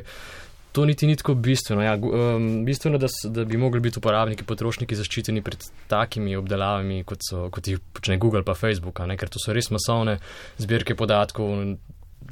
To 0.72 0.86
niti 0.88 1.08
ni 1.08 1.18
tako 1.20 1.34
bistveno. 1.36 1.84
Ja, 1.84 1.96
um, 1.96 2.66
bistveno 2.66 2.96
je, 2.96 3.00
da, 3.00 3.08
da 3.30 3.46
bi 3.46 3.58
mogli 3.60 3.82
biti 3.84 4.00
uporabniki, 4.00 4.48
potrošniki 4.48 4.96
zaščiteni 4.96 5.44
pred 5.44 5.66
takimi 5.92 6.38
obdelavami, 6.40 7.02
kot, 7.04 7.26
so, 7.28 7.50
kot 7.52 7.68
jih 7.68 7.82
počne 7.94 8.16
Google 8.18 8.46
pa 8.48 8.56
Facebook, 8.56 9.04
ker 9.04 9.32
to 9.32 9.42
so 9.44 9.52
res 9.56 9.68
masovne 9.74 10.20
zbirke 10.64 10.96
podatkov, 10.96 11.52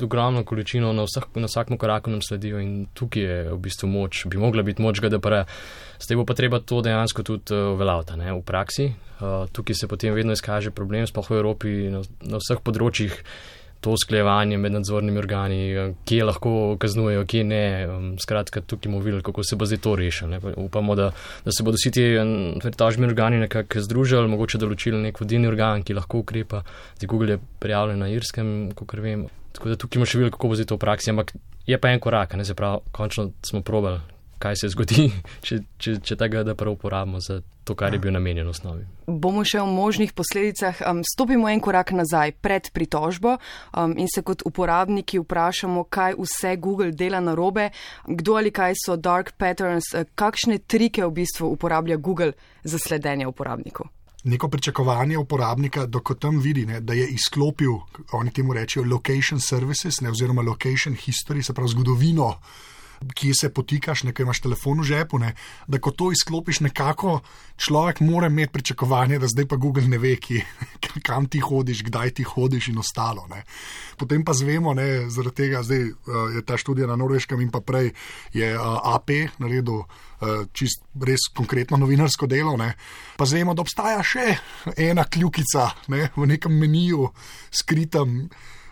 ogromno 0.04 0.44
količino 0.44 0.94
na, 0.94 1.04
vsak, 1.04 1.36
na 1.36 1.48
vsakem 1.50 1.78
koraku 1.78 2.10
nam 2.10 2.22
sledijo 2.22 2.60
in 2.60 2.88
tukaj 2.94 3.24
je 3.24 3.38
v 3.52 3.58
bistvu 3.60 3.90
moč, 3.90 4.24
bi 4.26 4.38
mogla 4.38 4.64
biti 4.64 4.82
moč 4.82 5.02
GDPR. 5.02 5.44
Zdaj 6.00 6.18
bo 6.18 6.26
pa 6.26 6.34
treba 6.34 6.60
to 6.60 6.82
dejansko 6.86 7.24
tudi 7.24 7.56
uh, 7.56 7.74
uveljavljati 7.74 8.32
v 8.32 8.42
praksi. 8.46 8.92
Uh, 9.20 9.50
tukaj 9.52 9.76
se 9.76 9.88
potem 9.88 10.14
vedno 10.14 10.34
izkaže 10.34 10.72
problem, 10.72 11.08
sploh 11.08 11.30
v 11.30 11.40
Evropi, 11.42 11.78
na, 11.92 12.04
na 12.22 12.40
vseh 12.40 12.62
področjih. 12.64 13.20
To 13.80 13.94
usklajevanje 13.96 14.58
med 14.60 14.74
nadzornimi 14.76 15.22
organi, 15.22 15.60
eh, 15.72 15.94
kje 16.06 16.26
lahko 16.28 16.52
kaznujejo, 16.80 17.24
kje 17.26 17.44
ne. 17.48 17.64
Um, 17.88 18.10
skratka, 18.20 18.62
tukaj 18.62 18.92
bomo 18.92 19.04
videli, 19.04 19.24
kako 19.24 19.44
se 19.44 19.56
bo 19.56 19.66
zdaj 19.66 19.80
to 19.86 19.96
rešilo. 19.96 20.40
Upamo, 20.58 20.96
da, 21.00 21.12
da 21.46 21.52
se 21.52 21.64
bodo 21.64 21.80
vsi 21.80 21.92
ti 21.96 22.04
tožbeni 22.78 23.08
organi 23.08 23.40
nekako 23.40 23.86
združili, 23.88 24.28
mogoče 24.28 24.60
določili 24.60 25.00
nek 25.00 25.22
vodilni 25.24 25.48
organ, 25.48 25.84
ki 25.84 25.96
lahko 25.96 26.26
ukrepa. 26.26 26.64
Zdaj 26.98 27.08
Google 27.08 27.38
je 27.38 27.44
prijavljen 27.60 28.04
na 28.04 28.12
Irskem, 28.12 28.72
kot 28.76 29.00
vem. 29.00 29.30
Tako 29.56 29.72
da 29.72 29.80
tukaj 29.80 29.98
imamo 29.98 30.12
še 30.12 30.20
veliko, 30.20 30.38
kako 30.38 30.52
bo 30.52 30.60
zdaj 30.60 30.68
to 30.70 30.76
v 30.76 30.84
praksi, 30.84 31.12
ampak 31.16 31.34
je 31.70 31.78
pa 31.80 31.94
en 31.94 32.00
korak, 32.04 32.36
ne 32.36 32.46
se 32.46 32.54
pravi, 32.54 32.84
končno 32.92 33.32
smo 33.46 33.62
probali, 33.64 34.00
kaj 34.40 34.56
se 34.62 34.70
zgodi, 34.74 35.10
če, 35.46 35.62
če, 35.78 35.96
če 36.04 36.18
tega 36.20 36.44
da 36.48 36.56
prav 36.56 36.78
uporabimo 36.78 37.20
za 37.24 37.42
to, 37.64 37.76
kar 37.78 37.94
je 37.94 38.00
bil 38.02 38.14
namenjen 38.16 38.48
osnovi. 38.50 38.86
Bomo 39.06 39.44
še 39.46 39.62
o 39.62 39.68
možnih 39.70 40.14
posledicah. 40.18 40.80
Um, 40.90 41.04
stopimo 41.06 41.50
en 41.52 41.62
korak 41.62 41.92
nazaj 41.94 42.34
pred 42.42 42.72
pritožbo 42.74 43.36
um, 43.38 43.94
in 44.00 44.10
se 44.10 44.24
kot 44.26 44.42
uporabniki 44.48 45.22
vprašamo, 45.22 45.86
kaj 45.92 46.18
vse 46.18 46.56
Google 46.58 46.92
dela 46.96 47.22
na 47.22 47.36
robe, 47.38 47.70
kdo 48.08 48.40
ali 48.40 48.54
kaj 48.56 48.80
so 48.80 48.98
dark 48.98 49.36
patterns, 49.38 49.94
kakšne 50.18 50.64
trike 50.66 51.06
v 51.06 51.14
bistvu 51.22 51.54
uporablja 51.54 52.00
Google 52.02 52.34
za 52.64 52.82
sledenje 52.82 53.30
uporabnikov 53.30 53.94
neko 54.24 54.50
pričakovanje 54.52 55.18
uporabnika, 55.18 55.86
da 55.86 56.00
ko 56.00 56.14
tam 56.14 56.40
vidi, 56.44 56.66
ne, 56.66 56.82
da 56.82 56.94
je 56.94 57.08
izklopil, 57.08 57.78
oni 58.12 58.34
temu 58.36 58.54
rečejo, 58.54 58.84
location 58.86 59.40
services, 59.40 60.02
ne, 60.02 60.10
oziroma 60.10 60.42
location 60.42 60.96
history, 60.96 61.42
se 61.42 61.54
pravi 61.54 61.70
zgodovino 61.70 62.34
kje 63.16 63.34
se 63.42 63.50
potikaš, 63.54 64.04
nekaj 64.04 64.24
imaš 64.24 64.42
telefon 64.42 64.80
v 64.80 64.84
žepu. 64.84 65.20
Ne, 65.20 65.34
da 65.68 65.80
ko 65.80 65.92
to 65.92 66.12
izklopiš, 66.12 66.60
nekako 66.60 67.20
človek 67.58 68.00
mora 68.00 68.28
imeti 68.28 68.54
pričakovanje, 68.54 69.20
da 69.20 69.28
zdaj 69.28 69.48
pa 69.48 69.56
Google 69.56 69.88
ne 69.88 69.98
ve, 69.98 70.16
ki, 70.16 70.42
kam 71.08 71.30
ti 71.30 71.40
hodiš, 71.40 71.84
kdaj 71.84 72.12
ti 72.20 72.24
hodiš 72.24 72.68
in 72.68 72.78
ostalo. 72.78 73.28
Ne. 73.30 73.44
Potem 73.98 74.24
pa 74.26 74.34
zvemo, 74.34 74.74
ne, 74.74 75.10
zaradi 75.10 75.36
tega 75.36 75.64
zdaj, 75.64 75.84
uh, 75.90 76.36
je 76.36 76.46
ta 76.46 76.58
študija 76.58 76.88
na 76.88 76.96
norveškem 76.96 77.42
in 77.42 77.52
pa 77.52 77.62
prej 77.62 77.94
je 78.34 78.54
uh, 78.56 78.62
eh, 78.62 78.94
AP 78.96 79.40
naredil. 79.40 79.84
Uh, 80.20 80.44
čist 80.52 80.84
res 81.00 81.30
konkretno 81.32 81.78
novinarsko 81.80 82.28
delo. 82.28 82.58
Ne. 82.60 82.74
Pa 83.16 83.24
zvemo, 83.24 83.54
da 83.56 83.64
obstaja 83.64 84.02
še 84.04 84.34
ena 84.76 85.06
kljukica 85.08 85.70
ne, 85.88 86.10
v 86.16 86.28
nekem 86.28 86.58
meniju, 86.60 87.08
skritem, 87.56 88.26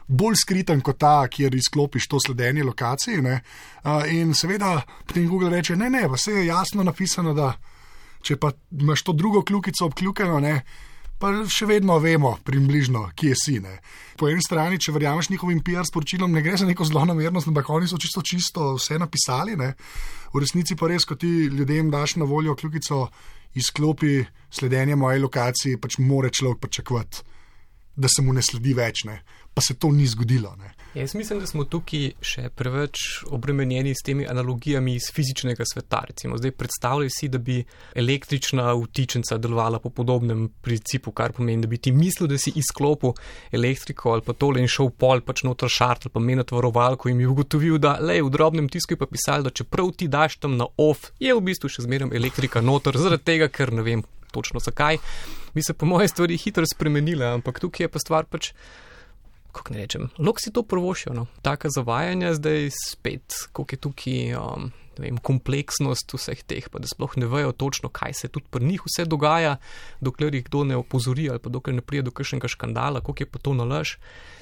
bolj 0.07 0.35
skriten 0.41 0.81
kot 0.81 0.99
ta, 0.99 1.27
kjer 1.27 1.55
izklopiš 1.55 2.07
to 2.07 2.19
sledenje 2.19 2.63
lokaciji. 2.63 3.21
Ne? 3.21 3.41
In 4.11 4.33
seveda 4.33 4.81
potem 5.05 5.27
Google 5.27 5.49
reče: 5.49 5.75
Ne, 5.75 5.89
ne, 5.89 6.07
vse 6.07 6.31
je 6.31 6.45
jasno 6.45 6.83
napisano, 6.83 7.33
da 7.33 7.53
Če 8.27 8.37
pa 8.41 8.51
imaš 8.75 9.05
to 9.07 9.13
drugo 9.15 9.43
kljukico 9.45 9.85
obkljukano, 9.87 10.39
ne, 10.43 10.61
pa 11.21 11.31
še 11.49 11.67
vedno 11.69 11.97
vemo, 12.01 12.33
približno, 12.45 13.05
kje 13.17 13.33
si. 13.39 13.55
Ne. 13.63 13.77
Po 14.19 14.29
eni 14.29 14.43
strani, 14.43 14.79
če 14.81 14.93
verjameš 14.95 15.29
njihovim 15.31 15.61
PR 15.65 15.87
sporočilom, 15.87 16.33
ne 16.33 16.43
gre 16.45 16.57
za 16.59 16.67
neko 16.67 16.85
zelo 16.89 17.05
namernost, 17.07 17.49
ampak 17.51 17.69
oni 17.73 17.89
so 17.89 17.99
čisto, 18.01 18.25
čisto 18.25 18.73
vse 18.77 18.99
napisali. 19.01 19.57
Ne. 19.59 19.73
V 20.33 20.43
resnici 20.43 20.77
pa 20.77 20.89
res, 20.91 21.07
ko 21.07 21.15
ti 21.15 21.47
ljudem 21.53 21.91
daš 21.93 22.17
na 22.21 22.27
voljo 22.29 22.57
kljukico, 22.57 23.07
izklopi 23.57 24.19
sledenje 24.53 24.97
moje 24.99 25.23
lokaciji, 25.23 25.79
pač 25.81 25.97
more 26.03 26.29
človek 26.29 26.59
pričakovati, 26.61 27.23
da 27.95 28.09
se 28.11 28.21
mu 28.21 28.35
ne 28.35 28.43
sledi 28.45 28.75
več. 28.77 29.07
Ne 29.09 29.21
pa 29.57 29.61
se 29.61 29.73
to 29.73 29.89
ni 29.91 30.05
zgodilo. 30.05 30.55
Ne. 30.55 30.73
Jaz 30.93 31.15
mislim, 31.15 31.39
da 31.39 31.47
smo 31.49 31.63
tukaj 31.65 32.11
še 32.21 32.49
preveč 32.53 32.99
obremenjeni 33.33 33.95
s 33.97 34.05
temi 34.05 34.27
analogijami 34.29 34.93
iz 34.97 35.07
fizičnega 35.13 35.65
sveta. 35.65 36.03
Recimo, 36.11 36.37
zdaj 36.37 36.53
predstavljaj 36.59 37.09
si, 37.15 37.29
da 37.33 37.41
bi 37.41 37.55
električna 37.97 38.75
vtičnica 38.77 39.39
delovala 39.41 39.79
po 39.81 39.89
podobnem 39.89 40.47
principu, 40.61 41.11
kar 41.11 41.33
pomeni, 41.33 41.65
da 41.65 41.71
bi 41.71 41.79
ti 41.81 41.91
mislil, 41.91 42.29
da 42.29 42.37
si 42.37 42.53
izklopil 42.61 43.17
elektriko 43.51 44.13
ali 44.13 44.25
pa 44.25 44.37
tole 44.37 44.61
in 44.61 44.69
šel 44.69 44.93
pol 44.93 45.25
pač 45.25 45.41
noter 45.47 45.73
šart 45.73 46.05
ali 46.05 46.13
pa 46.13 46.21
menjati 46.21 46.53
varovalko 46.53 47.09
in 47.09 47.17
mi 47.17 47.25
ugotovil, 47.25 47.81
da 47.81 47.97
le 47.97 48.21
v 48.21 48.29
drobnem 48.37 48.69
tisku 48.69 48.93
je 48.93 49.01
pa 49.01 49.09
pisalo, 49.09 49.49
da 49.49 49.57
čeprav 49.57 49.89
ti 49.97 50.05
daš 50.07 50.37
tam 50.45 50.57
na 50.61 50.69
off, 50.77 51.09
je 51.17 51.33
v 51.33 51.45
bistvu 51.49 51.73
še 51.73 51.89
zmeraj 51.89 52.13
elektrika 52.13 52.61
noter, 52.61 52.97
zaradi 52.97 53.25
tega, 53.33 53.49
ker 53.49 53.73
ne 53.73 53.85
vem 53.85 54.05
točno 54.31 54.61
zakaj. 54.61 55.01
Bi 55.53 55.63
se 55.65 55.73
po 55.73 55.89
moje 55.89 56.13
stvari 56.13 56.37
hitro 56.37 56.65
spremenile, 56.65 57.25
ampak 57.39 57.59
tukaj 57.59 57.87
je 57.87 57.89
pa 57.89 57.99
stvar 57.99 58.29
pač 58.29 58.53
kako 59.57 59.73
ne 59.73 59.83
rečem, 59.83 60.09
lahko 60.17 60.43
si 60.43 60.53
to 60.53 60.63
prvošijo. 60.63 61.13
No. 61.17 61.27
Taka 61.41 61.69
zavajanja 61.73 62.33
zdaj 62.37 62.69
spet, 62.77 63.41
koliko 63.51 63.75
je 63.75 63.81
tukaj 63.87 64.35
um, 64.37 64.71
vem, 65.01 65.17
kompleksnost 65.21 66.13
vseh 66.13 66.41
teh, 66.45 66.67
pa 66.71 66.81
da 66.81 66.89
sploh 66.89 67.17
ne 67.17 67.29
vejo 67.29 67.53
točno, 67.53 67.89
kaj 67.89 68.13
se 68.13 68.27
tudi 68.27 68.49
pri 68.51 68.65
njih 68.65 68.85
vse 68.85 69.05
dogaja, 69.05 69.57
dokler 70.01 70.35
jih 70.35 70.45
kdo 70.49 70.63
ne 70.63 70.77
opozori 70.77 71.29
ali 71.29 71.39
pa 71.39 71.49
dokler 71.53 71.77
ne 71.77 71.85
prije 71.85 72.07
do 72.07 72.11
kakšnega 72.11 72.49
škandala, 72.51 73.01
koliko 73.01 73.23
je 73.23 73.31
pa 73.31 73.39
to 73.39 73.53
nalaž. 73.53 73.97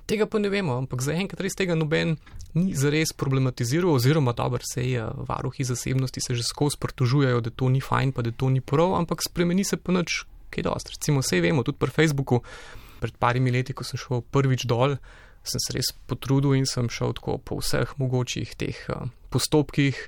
Tega 0.05 0.27
pa 0.29 0.39
ne 0.39 0.49
vemo, 0.49 0.77
ampak 0.77 1.01
zaenkrat 1.01 1.41
res 1.41 1.57
tega 1.57 1.75
noben 1.75 2.17
ni 2.55 2.75
zares 2.77 3.11
problematiziral, 3.13 3.95
oziroma 3.97 4.33
dobro, 4.33 4.63
se 4.63 4.85
je 4.85 5.03
varuhi 5.27 5.63
zasebnosti 5.63 6.21
se 6.21 6.35
že 6.35 6.43
skozi 6.43 6.77
pritožujejo, 6.79 7.41
da 7.41 7.49
to 7.49 7.69
ni 7.69 7.81
fajn, 7.81 8.11
pa 8.11 8.21
da 8.21 8.31
to 8.31 8.49
ni 8.49 8.61
prav, 8.61 8.95
ampak 8.95 9.23
spremeni 9.25 9.63
se 9.63 9.77
pa 9.77 9.91
nič, 9.91 10.23
kaj 10.49 10.63
dosti. 10.63 10.95
Recimo, 10.95 11.19
vse 11.19 11.41
vemo, 11.41 11.63
tudi 11.63 11.81
pri 11.81 11.91
Facebooku 11.91 12.43
pred 13.05 13.21
parimi 13.21 13.53
leti, 13.53 13.77
ko 13.77 13.85
sem 13.87 14.01
šel 14.01 14.25
prvič 14.33 14.65
dol, 14.69 14.97
sem 15.45 15.61
se 15.61 15.77
res 15.77 15.93
potrudil 16.09 16.57
in 16.57 16.65
sem 16.69 16.89
šel 16.89 17.13
tako 17.17 17.37
po 17.37 17.61
vseh 17.61 17.93
mogočih 18.01 18.55
teh 18.57 18.77
uh, 18.89 19.05
postopkih, 19.33 19.99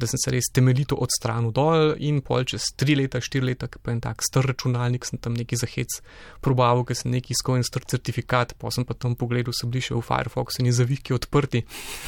da 0.00 0.08
sem 0.08 0.20
se 0.20 0.32
res 0.32 0.48
temeljito 0.54 0.96
odstranil 0.96 1.52
dol 1.54 1.92
in 2.00 2.22
pol 2.24 2.46
čez 2.48 2.70
tri 2.80 2.96
leta, 2.96 3.20
štiri 3.20 3.50
leta, 3.50 3.68
pa 3.68 3.92
en 3.92 4.00
tak 4.02 4.24
star 4.24 4.48
računalnik, 4.48 5.04
sem 5.04 5.20
tam 5.20 5.36
neki 5.36 5.58
zahec 5.60 5.98
probavil, 6.44 6.86
ker 6.88 6.96
sem 6.96 7.12
neki 7.12 7.34
iskal 7.36 7.58
en 7.58 7.66
star 7.66 7.84
certifikat, 7.84 8.56
pa 8.58 8.72
sem 8.72 8.86
pa 8.88 8.96
tam 8.96 9.16
pogledal, 9.20 9.54
so 9.56 9.68
bili 9.68 9.84
še 9.84 9.98
v 9.98 10.04
Firefoxu 10.06 10.64
in 10.64 10.72
zavihki 10.72 11.14
odprti, 11.16 11.66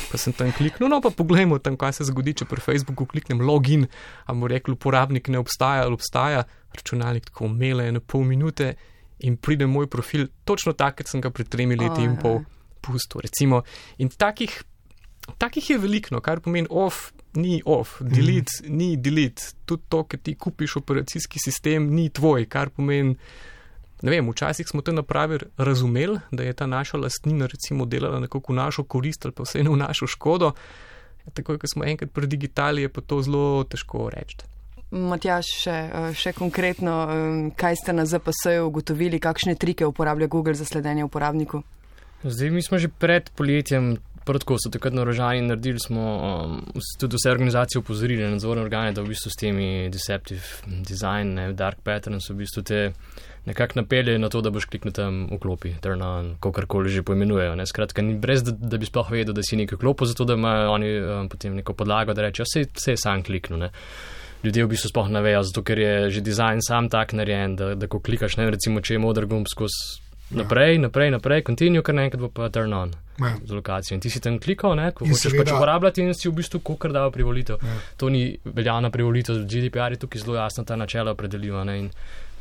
pa 0.08 0.20
sem 0.20 0.34
tam 0.36 0.54
kliknil, 0.56 0.88
no 0.88 1.02
pa 1.04 1.12
poglejmo 1.12 1.60
tam, 1.60 1.76
kaj 1.80 2.00
se 2.00 2.08
zgodi, 2.08 2.38
če 2.40 2.48
pri 2.48 2.64
Facebooku 2.64 3.06
kliknem 3.12 3.44
login, 3.44 3.84
a 4.24 4.32
mu 4.32 4.48
rekel, 4.50 4.78
uporabnik 4.78 5.28
ne 5.28 5.42
obstaja 5.42 5.84
ali 5.84 5.98
obstaja, 5.98 6.46
računalnik 6.72 7.28
tako 7.28 7.50
umele 7.50 7.90
na 7.92 8.00
pol 8.00 8.24
minute 8.24 8.72
in 9.22 9.36
pride 9.36 9.66
moj 9.66 9.86
profil, 9.90 10.26
točno 10.44 10.72
tak, 10.72 10.98
kot 11.00 11.10
sem 11.10 11.22
ga 11.22 11.30
pred 11.30 11.48
tremi 11.48 11.76
leti 11.78 12.02
oh, 12.02 12.04
in 12.04 12.18
pol 12.20 12.42
pustil. 12.82 13.22
Recimo. 13.24 13.62
In 14.02 14.10
takih, 14.10 14.54
takih 15.38 15.70
je 15.70 15.78
veliko, 15.78 16.16
no, 16.16 16.20
kar 16.24 16.42
pomeni 16.42 16.68
off, 16.70 17.12
ni 17.38 17.62
off, 17.64 18.00
delete, 18.00 18.60
mm. 18.64 18.76
ni 18.76 18.90
delete. 18.96 19.54
Tudi 19.68 19.88
to, 19.88 20.04
ker 20.10 20.20
ti 20.20 20.34
kupiš 20.34 20.76
operacijski 20.82 21.42
sistem, 21.42 21.90
ni 21.94 22.10
tvoj, 22.10 22.48
kar 22.50 22.74
pomeni. 22.74 23.16
Ne 24.02 24.10
vem, 24.10 24.26
včasih 24.32 24.66
smo 24.66 24.82
te 24.82 24.90
napravi 24.90 25.38
razumeli, 25.62 26.18
da 26.34 26.42
je 26.42 26.52
ta 26.58 26.66
naša 26.66 26.98
lastnina 26.98 27.46
recimo 27.46 27.86
delala 27.86 28.18
nekako 28.20 28.52
v 28.52 28.56
našo 28.58 28.82
korist 28.82 29.24
ali 29.24 29.34
pa 29.36 29.46
vse 29.46 29.62
v 29.62 29.76
našo 29.78 30.08
škodo. 30.10 30.50
Takoj, 31.34 31.60
ko 31.62 31.70
smo 31.70 31.86
enkrat 31.86 32.10
pri 32.10 32.26
digitali, 32.26 32.82
je 32.82 32.90
pa 32.90 33.00
to 33.00 33.20
zelo 33.22 33.62
težko 33.62 34.08
reči. 34.10 34.42
Matjaš, 34.92 35.48
še, 35.64 35.76
eh, 35.88 36.12
še 36.12 36.34
konkretno, 36.36 36.94
kaj 37.56 37.80
ste 37.80 37.92
na 37.96 38.04
ZPS-ju 38.04 38.68
ugotovili, 38.68 39.16
kakšne 39.16 39.56
trike 39.56 39.88
uporablja 39.88 40.28
Google 40.28 40.54
za 40.54 40.68
sledenje 40.68 41.04
uporabniku? 41.04 41.62
Zdaj, 42.22 42.50
mi 42.50 42.62
smo 42.62 42.78
že 42.78 42.86
pred 42.86 43.30
poletjem, 43.34 43.96
prvo 44.24 44.54
so 44.60 44.70
takrat 44.70 44.94
na 44.94 45.02
rožani 45.02 45.42
naredili, 45.42 45.80
smo 45.80 46.02
um, 46.02 46.60
tudi 47.00 47.16
vse 47.16 47.30
organizacije 47.30 47.80
upozorili, 47.80 48.28
nadzorne 48.30 48.62
organe, 48.62 48.92
da 48.92 49.02
v 49.02 49.10
bistvu 49.10 49.32
s 49.32 49.40
temi 49.40 49.88
deceptive 49.90 50.62
design, 50.86 51.34
ne, 51.34 51.52
dark 51.52 51.82
patterns, 51.82 52.30
v 52.30 52.44
bistvu 52.44 52.62
te 52.62 52.92
nekako 53.48 53.80
napelje 53.80 54.18
na 54.22 54.28
to, 54.28 54.40
da 54.40 54.52
boš 54.54 54.68
kliknil 54.70 54.94
tam 54.94 55.26
v 55.32 55.40
klopi, 55.42 55.74
turn 55.82 56.02
on, 56.06 56.36
kakorkoli 56.38 56.92
že 56.92 57.02
poimenujejo. 57.02 57.56
Ne. 57.58 57.66
Skratka, 57.66 58.04
ni 58.06 58.14
brez, 58.14 58.44
da, 58.46 58.54
da 58.54 58.78
bi 58.78 58.86
sploh 58.86 59.10
vedel, 59.10 59.34
da 59.34 59.42
si 59.42 59.58
nekaj 59.58 59.80
klopo, 59.82 60.06
zato 60.06 60.28
da 60.28 60.38
imajo 60.38 60.70
oni 60.76 60.92
um, 61.00 61.32
potem 61.32 61.58
neko 61.58 61.74
podlago, 61.74 62.14
da 62.14 62.28
rečejo, 62.28 62.46
vse 62.46 62.94
je 62.94 63.00
sam 63.00 63.26
kliknil. 63.26 63.66
Ne 63.66 63.72
ljudje 64.44 64.64
v 64.64 64.70
bistvu 64.74 64.92
sploh 64.92 65.10
ne 65.10 65.22
vejo, 65.22 65.42
zato 65.48 65.62
ker 65.62 65.78
je 65.78 66.10
že 66.10 66.20
dizajn 66.20 66.62
sam 66.62 66.88
tak 66.88 67.12
narejen, 67.12 67.56
da, 67.56 67.74
da 67.74 67.86
ko 67.86 68.00
klikaš, 68.00 68.36
ne 68.36 68.50
recimo, 68.50 68.80
če 68.80 68.94
je 68.94 69.02
modr 69.02 69.26
gumb 69.26 69.46
skozi 69.50 70.02
naprej, 70.32 70.78
naprej, 70.78 71.10
naprej, 71.10 71.42
continue, 71.44 71.82
kar 71.82 71.94
naenkrat 71.94 72.20
bo 72.20 72.28
pa 72.32 72.48
turn 72.52 72.72
on 72.72 72.92
ja. 73.20 73.34
z 73.44 73.52
lokacijo. 73.52 73.96
In 73.96 74.00
ti 74.00 74.10
si 74.10 74.20
tam 74.20 74.38
klikal, 74.40 74.74
ne, 74.78 74.90
ko 74.96 75.06
hočeš 75.08 75.36
pač 75.36 75.52
uporabljati 75.52 76.04
in 76.04 76.14
si 76.16 76.28
v 76.28 76.36
bistvu 76.40 76.62
kukar 76.64 76.92
dal 76.94 77.12
privolitev. 77.14 77.60
Ja. 77.60 77.76
To 78.00 78.08
ni 78.12 78.24
veljavna 78.44 78.90
privolitev, 78.90 79.44
GDPR 79.44 79.96
je 79.96 80.02
tukaj 80.04 80.24
zelo 80.24 80.38
jasno 80.38 80.64
ta 80.64 80.76
načela 80.76 81.12
opredeljiva 81.12 81.64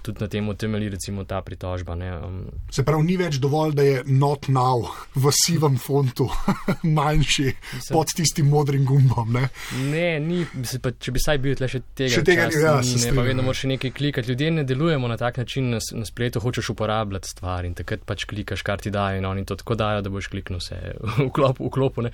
tudi 0.01 0.21
na 0.21 0.27
tem 0.27 0.47
temelji 0.57 0.89
recimo 0.89 1.23
ta 1.23 1.41
pritožba. 1.41 1.93
Um, 1.93 2.45
Se 2.71 2.83
pravi, 2.83 3.05
ni 3.05 3.17
več 3.19 3.39
dovolj, 3.41 3.75
da 3.77 3.85
je 3.85 4.03
not 4.07 4.47
now 4.51 4.83
v 5.15 5.31
sivem 5.35 5.77
fontu 5.77 6.27
manjši 6.97 7.47
mislim, 7.47 7.93
pod 7.93 8.13
tistim 8.15 8.49
modrim 8.49 8.85
gumbom. 8.85 9.33
Ne, 9.33 9.47
ne 9.91 10.19
ni, 10.19 10.41
pa, 10.81 10.91
če 10.91 11.15
bi 11.15 11.23
saj 11.23 11.41
bil 11.43 11.57
tle 11.59 11.69
še 11.71 11.83
tega. 11.93 12.13
Še 12.17 12.25
tega 12.27 12.49
čas, 12.51 12.59
ja, 12.61 12.75
ne, 13.05 13.15
pa 13.17 13.25
vedno 13.27 13.45
moraš 13.47 13.65
nekaj 13.71 13.95
klikati. 13.97 14.33
Ljudje 14.33 14.51
ne 14.59 14.67
delujemo 14.67 15.09
na 15.11 15.17
tak 15.21 15.41
način, 15.41 15.71
na, 15.75 15.81
na 15.95 16.07
spletu 16.07 16.43
hočeš 16.43 16.73
uporabljati 16.75 17.35
stvar 17.35 17.67
in 17.67 17.77
takrat 17.77 18.05
pač 18.07 18.25
klikaš, 18.29 18.65
kar 18.67 18.81
ti 18.81 18.93
dajo 18.93 19.21
in 19.21 19.27
oni 19.29 19.45
to 19.45 19.57
tako 19.59 19.77
dajo, 19.79 20.05
da 20.05 20.13
boš 20.13 20.31
kliknil 20.33 20.61
vse 20.61 20.79
v 21.17 21.29
klopu. 21.33 21.67
V 21.67 21.73
klopu 21.73 22.09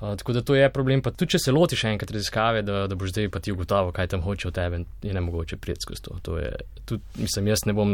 Uh, 0.00 0.16
tako 0.16 0.32
da 0.32 0.40
to 0.40 0.54
je 0.54 0.70
problem. 0.70 1.02
Pa 1.02 1.10
tudi, 1.10 1.32
če 1.34 1.38
se 1.42 1.52
lotiš 1.52 1.82
enkrat 1.90 2.10
raziskave, 2.14 2.62
da, 2.62 2.84
da 2.86 2.94
boš 2.94 3.10
zdaj 3.10 3.28
pa 3.34 3.40
ti 3.42 3.52
ugotovil, 3.52 3.90
kaj 3.92 4.06
tam 4.12 4.22
hoče 4.22 4.48
od 4.48 4.54
tebe, 4.54 4.78
je 5.02 5.14
ne 5.14 5.20
mogoče 5.20 5.56
priti 5.56 5.82
skozi 5.82 6.02
to. 6.02 6.18
to 6.22 6.38
je, 6.38 6.52
tudi, 6.84 7.02
mislim, 7.18 7.50
jaz 7.50 7.64
ne 7.66 7.74
bom 7.74 7.90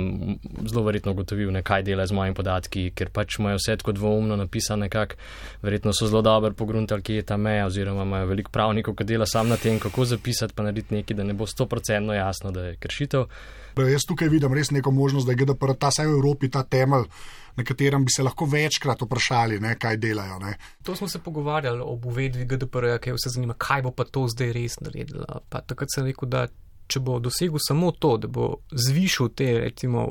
zelo 0.69 0.85
verjetno 0.85 1.13
ugotovil, 1.17 1.53
ne, 1.53 1.63
kaj 1.63 1.83
dela 1.83 2.07
z 2.07 2.13
mojimi 2.13 2.37
podatki, 2.37 2.91
ker 2.95 3.09
pač 3.09 3.39
imajo 3.39 3.57
vse 3.57 3.79
tako 3.81 3.97
dvoumno 3.97 4.37
napisane, 4.37 4.85
nekako. 4.85 5.17
Verjetno 5.63 5.93
so 5.97 6.07
zelo 6.11 6.23
dobro 6.23 6.53
pogruntali, 6.53 7.03
kje 7.03 7.17
je 7.23 7.27
ta 7.33 7.37
meja, 7.41 7.67
oziroma 7.67 8.05
imajo 8.05 8.29
veliko 8.35 8.53
pravnikov, 8.53 8.99
ki 9.01 9.09
dela 9.09 9.27
sam 9.27 9.49
na 9.49 9.57
tem, 9.57 9.81
kako 9.81 10.05
zapisati, 10.05 10.53
pa 10.55 10.63
narediti 10.63 10.95
nekaj, 10.95 11.17
da 11.17 11.25
ne 11.25 11.33
bo 11.33 11.49
100% 11.49 12.13
jasno, 12.13 12.53
da 12.53 12.69
je 12.69 12.77
kršitev. 12.77 13.31
Jaz 13.77 14.07
tukaj 14.09 14.29
vidim 14.29 14.55
res 14.55 14.71
neko 14.71 14.91
možnost, 14.91 15.27
da 15.27 15.33
je 15.33 15.43
GDPR 15.43 15.75
ta 15.79 15.91
vsaj 15.91 16.07
v 16.07 16.19
Evropi 16.19 16.51
ta 16.51 16.63
temelj 16.63 17.09
na 17.57 17.65
katerem 17.65 18.05
bi 18.05 18.11
se 18.11 18.23
lahko 18.23 18.45
večkrat 18.45 19.03
vprašali, 19.03 19.61
ne, 19.61 19.77
kaj 19.79 19.97
delajo. 19.97 20.39
Ne. 20.39 20.57
To 20.83 20.97
smo 20.97 21.09
se 21.09 21.19
pogovarjali 21.19 21.81
ob 21.85 22.07
uvedbi 22.07 22.45
GDPR, 22.45 22.99
ki 23.01 23.15
vse 23.15 23.31
zanima, 23.37 23.55
kaj 23.59 23.83
bo 23.87 23.95
pa 23.95 24.05
to 24.05 24.27
zdaj 24.29 24.53
res 24.53 24.81
naredila. 24.83 25.41
Pa 25.49 25.63
takrat 25.63 25.95
sem 25.95 26.07
rekel, 26.09 26.29
da 26.29 26.47
če 26.91 27.01
bo 27.01 27.21
dosegel 27.23 27.63
samo 27.63 27.93
to, 27.93 28.17
da 28.21 28.29
bo 28.29 28.57
zvišal 28.71 29.31
te 29.39 29.55
recimo 29.63 30.09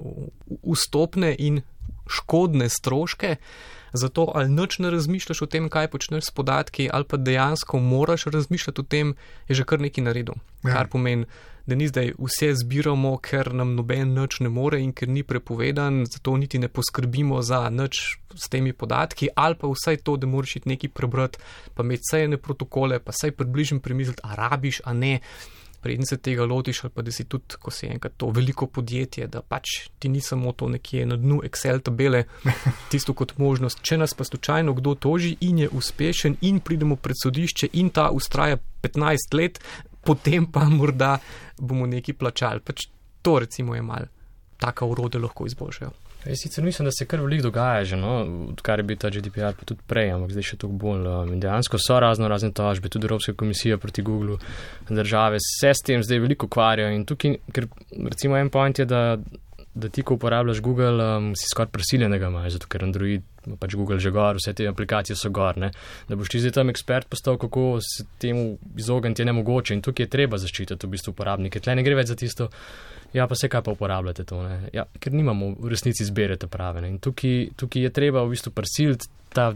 vstopne 0.64 1.36
in 1.38 1.62
škodne 2.10 2.70
stroške, 2.72 3.36
zato 3.94 4.26
ali 4.36 4.50
noč 4.50 4.80
ne 4.82 4.90
razmišljaš 4.92 5.44
o 5.44 5.48
tem, 5.48 5.70
kaj 5.70 5.92
počneš 5.94 6.32
s 6.32 6.36
podatki, 6.36 6.88
ali 6.92 7.06
pa 7.06 7.20
dejansko 7.20 7.80
moraš 7.80 8.26
razmišljati 8.34 8.82
o 8.82 8.88
tem, 8.88 9.14
je 9.48 9.60
že 9.60 9.68
kar 9.68 9.84
nekaj 9.84 10.08
naredil. 10.08 10.40
Ja. 10.64 10.80
Kar 10.80 10.90
pomeni, 10.90 11.28
da 11.66 11.76
ni 11.76 11.88
zdaj 11.88 12.12
vse 12.20 12.52
zbiramo, 12.60 13.16
ker 13.24 13.54
nam 13.54 13.76
noben 13.78 14.14
nič 14.14 14.40
ne 14.44 14.50
more 14.52 14.82
in 14.84 14.92
ker 14.92 15.08
ni 15.08 15.24
prepovedan, 15.24 16.04
zato 16.06 16.36
niti 16.38 16.60
ne 16.60 16.68
poskrbimo 16.68 17.42
za 17.42 17.70
nič 17.70 18.02
s 18.36 18.50
temi 18.50 18.74
podatki, 18.74 19.30
ali 19.36 19.56
pa 19.56 19.72
vsaj 19.72 20.02
to, 20.04 20.18
da 20.18 20.28
moraš 20.28 20.58
iti 20.60 20.70
nekaj 20.70 20.90
prebrati, 20.90 21.40
pa 21.74 21.84
imeti 21.84 22.08
vse 22.10 22.24
ene 22.28 22.38
protokole, 22.38 23.00
pa 23.00 23.16
vsaj 23.16 23.32
približno 23.32 23.80
premisliti, 23.80 24.22
a 24.24 24.36
rabiš, 24.36 24.82
a 24.84 24.94
ne 24.94 25.20
preden 25.84 26.06
se 26.06 26.18
tega 26.18 26.46
lotiš, 26.46 26.84
ali 26.84 26.94
pa 26.96 27.02
da 27.02 27.12
si 27.12 27.26
tudi, 27.28 27.58
ko 27.60 27.72
si 27.72 27.88
enkrat 27.92 28.14
to 28.18 28.30
veliko 28.32 28.68
podjetje, 28.72 29.28
da 29.28 29.42
pač 29.42 29.90
ti 30.00 30.10
ni 30.10 30.22
samo 30.22 30.52
to 30.56 30.70
nekje 30.72 31.06
na 31.06 31.18
dnu 31.20 31.42
Excel 31.44 31.82
tabele, 31.84 32.24
tisto 32.92 33.14
kot 33.14 33.36
možnost. 33.38 33.84
Če 33.84 34.00
nas 34.00 34.16
pa 34.16 34.24
slučajno 34.24 34.74
kdo 34.80 34.96
toži 34.96 35.36
in 35.42 35.60
je 35.66 35.70
uspešen 35.70 36.38
in 36.42 36.62
pridemo 36.64 36.96
pred 36.96 37.20
sodišče 37.24 37.74
in 37.74 37.92
ta 37.92 38.10
ustraja 38.16 38.58
15 38.84 39.36
let, 39.36 39.60
potem 40.06 40.46
pa 40.46 40.66
morda 40.70 41.18
bomo 41.60 41.88
neki 41.90 42.14
plačali. 42.14 42.60
Pač 42.60 42.88
to 43.22 43.40
recimo 43.40 43.76
je 43.76 43.82
mal, 43.82 44.08
taka 44.60 44.86
urode 44.86 45.20
lahko 45.20 45.48
izboljšajo. 45.48 45.92
Jaz 46.26 46.40
sicer 46.40 46.64
mislim, 46.64 46.86
da 46.88 46.92
se 46.92 47.06
kar 47.06 47.20
veliko 47.20 47.44
dogaja, 47.44 47.84
že, 47.84 47.98
no, 48.00 48.12
odkar 48.54 48.80
je 48.80 48.84
bil 48.88 48.98
ta 48.98 49.10
GDPR, 49.12 49.58
pa 49.60 49.66
tudi 49.68 49.84
prej, 49.88 50.14
ampak 50.16 50.32
zdaj 50.32 50.46
še 50.54 50.58
toliko 50.62 50.80
bolj. 50.80 51.08
Um, 51.12 51.34
dejansko 51.44 51.80
so 51.84 51.98
razno 52.00 52.30
razne 52.32 52.54
tožbe, 52.56 52.92
tudi 52.92 53.10
Evropska 53.10 53.36
komisija 53.36 53.78
proti 53.78 54.06
Google, 54.08 54.38
države 54.90 55.42
se 55.44 55.74
s 55.76 55.84
tem 55.84 56.04
zdaj 56.04 56.24
veliko 56.24 56.48
ukvarjajo. 56.48 56.94
In 56.96 57.04
tukaj, 57.10 57.36
ker 57.52 57.68
recimo 58.08 58.40
en 58.40 58.52
point 58.54 58.80
je, 58.80 58.88
da, 58.88 59.18
da 59.74 59.90
ti, 59.90 60.04
ko 60.04 60.14
uporabljaš 60.14 60.62
Google, 60.62 61.18
um, 61.18 61.32
si 61.36 61.50
skoraj 61.50 61.72
prisiljen, 61.74 62.12
da 62.12 62.18
ga 62.22 62.30
imaš, 62.30 62.54
zato 62.58 62.70
ker 62.70 62.84
Android, 62.86 63.24
pač 63.60 63.76
Google 63.76 64.00
že 64.00 64.12
gor, 64.14 64.38
vse 64.38 64.54
te 64.54 64.68
aplikacije 64.70 65.18
so 65.18 65.32
gor. 65.34 65.58
Ne? 65.58 65.72
Da 66.08 66.18
boš 66.20 66.30
ti 66.30 66.42
zdaj 66.44 66.54
tam 66.60 66.70
ekspert 66.70 67.10
postal, 67.10 67.40
kako 67.42 67.80
se 67.82 68.06
temu 68.22 68.58
izogniti 68.78 69.22
je 69.22 69.26
nemogoče 69.32 69.74
in 69.74 69.82
tukaj 69.82 70.06
je 70.06 70.14
treba 70.14 70.38
zaščititi 70.38 70.88
v 70.88 70.94
bistvu 70.94 71.16
uporabnike. 71.16 71.62
Tle 71.64 71.76
ne 71.76 71.86
gre 71.86 71.98
več 71.98 72.14
za 72.14 72.20
tisto. 72.20 72.50
Ja, 73.14 73.28
pa 73.30 73.38
se 73.38 73.50
kaj 73.50 73.62
pa 73.66 73.74
uporabljate 73.74 74.24
to, 74.26 74.40
ja, 74.74 74.88
ker 75.00 75.14
nimamo 75.14 75.52
v 75.60 75.70
resnici 75.74 76.06
izberete 76.06 76.48
prave. 76.50 76.82
Ne? 76.82 76.94
In 76.94 77.02
tukaj, 77.02 77.54
tukaj 77.58 77.88
je 77.88 77.94
treba 77.94 78.24
v 78.26 78.34
bistvu 78.34 78.54
prisiliti 78.54 79.10
ta, 79.34 79.52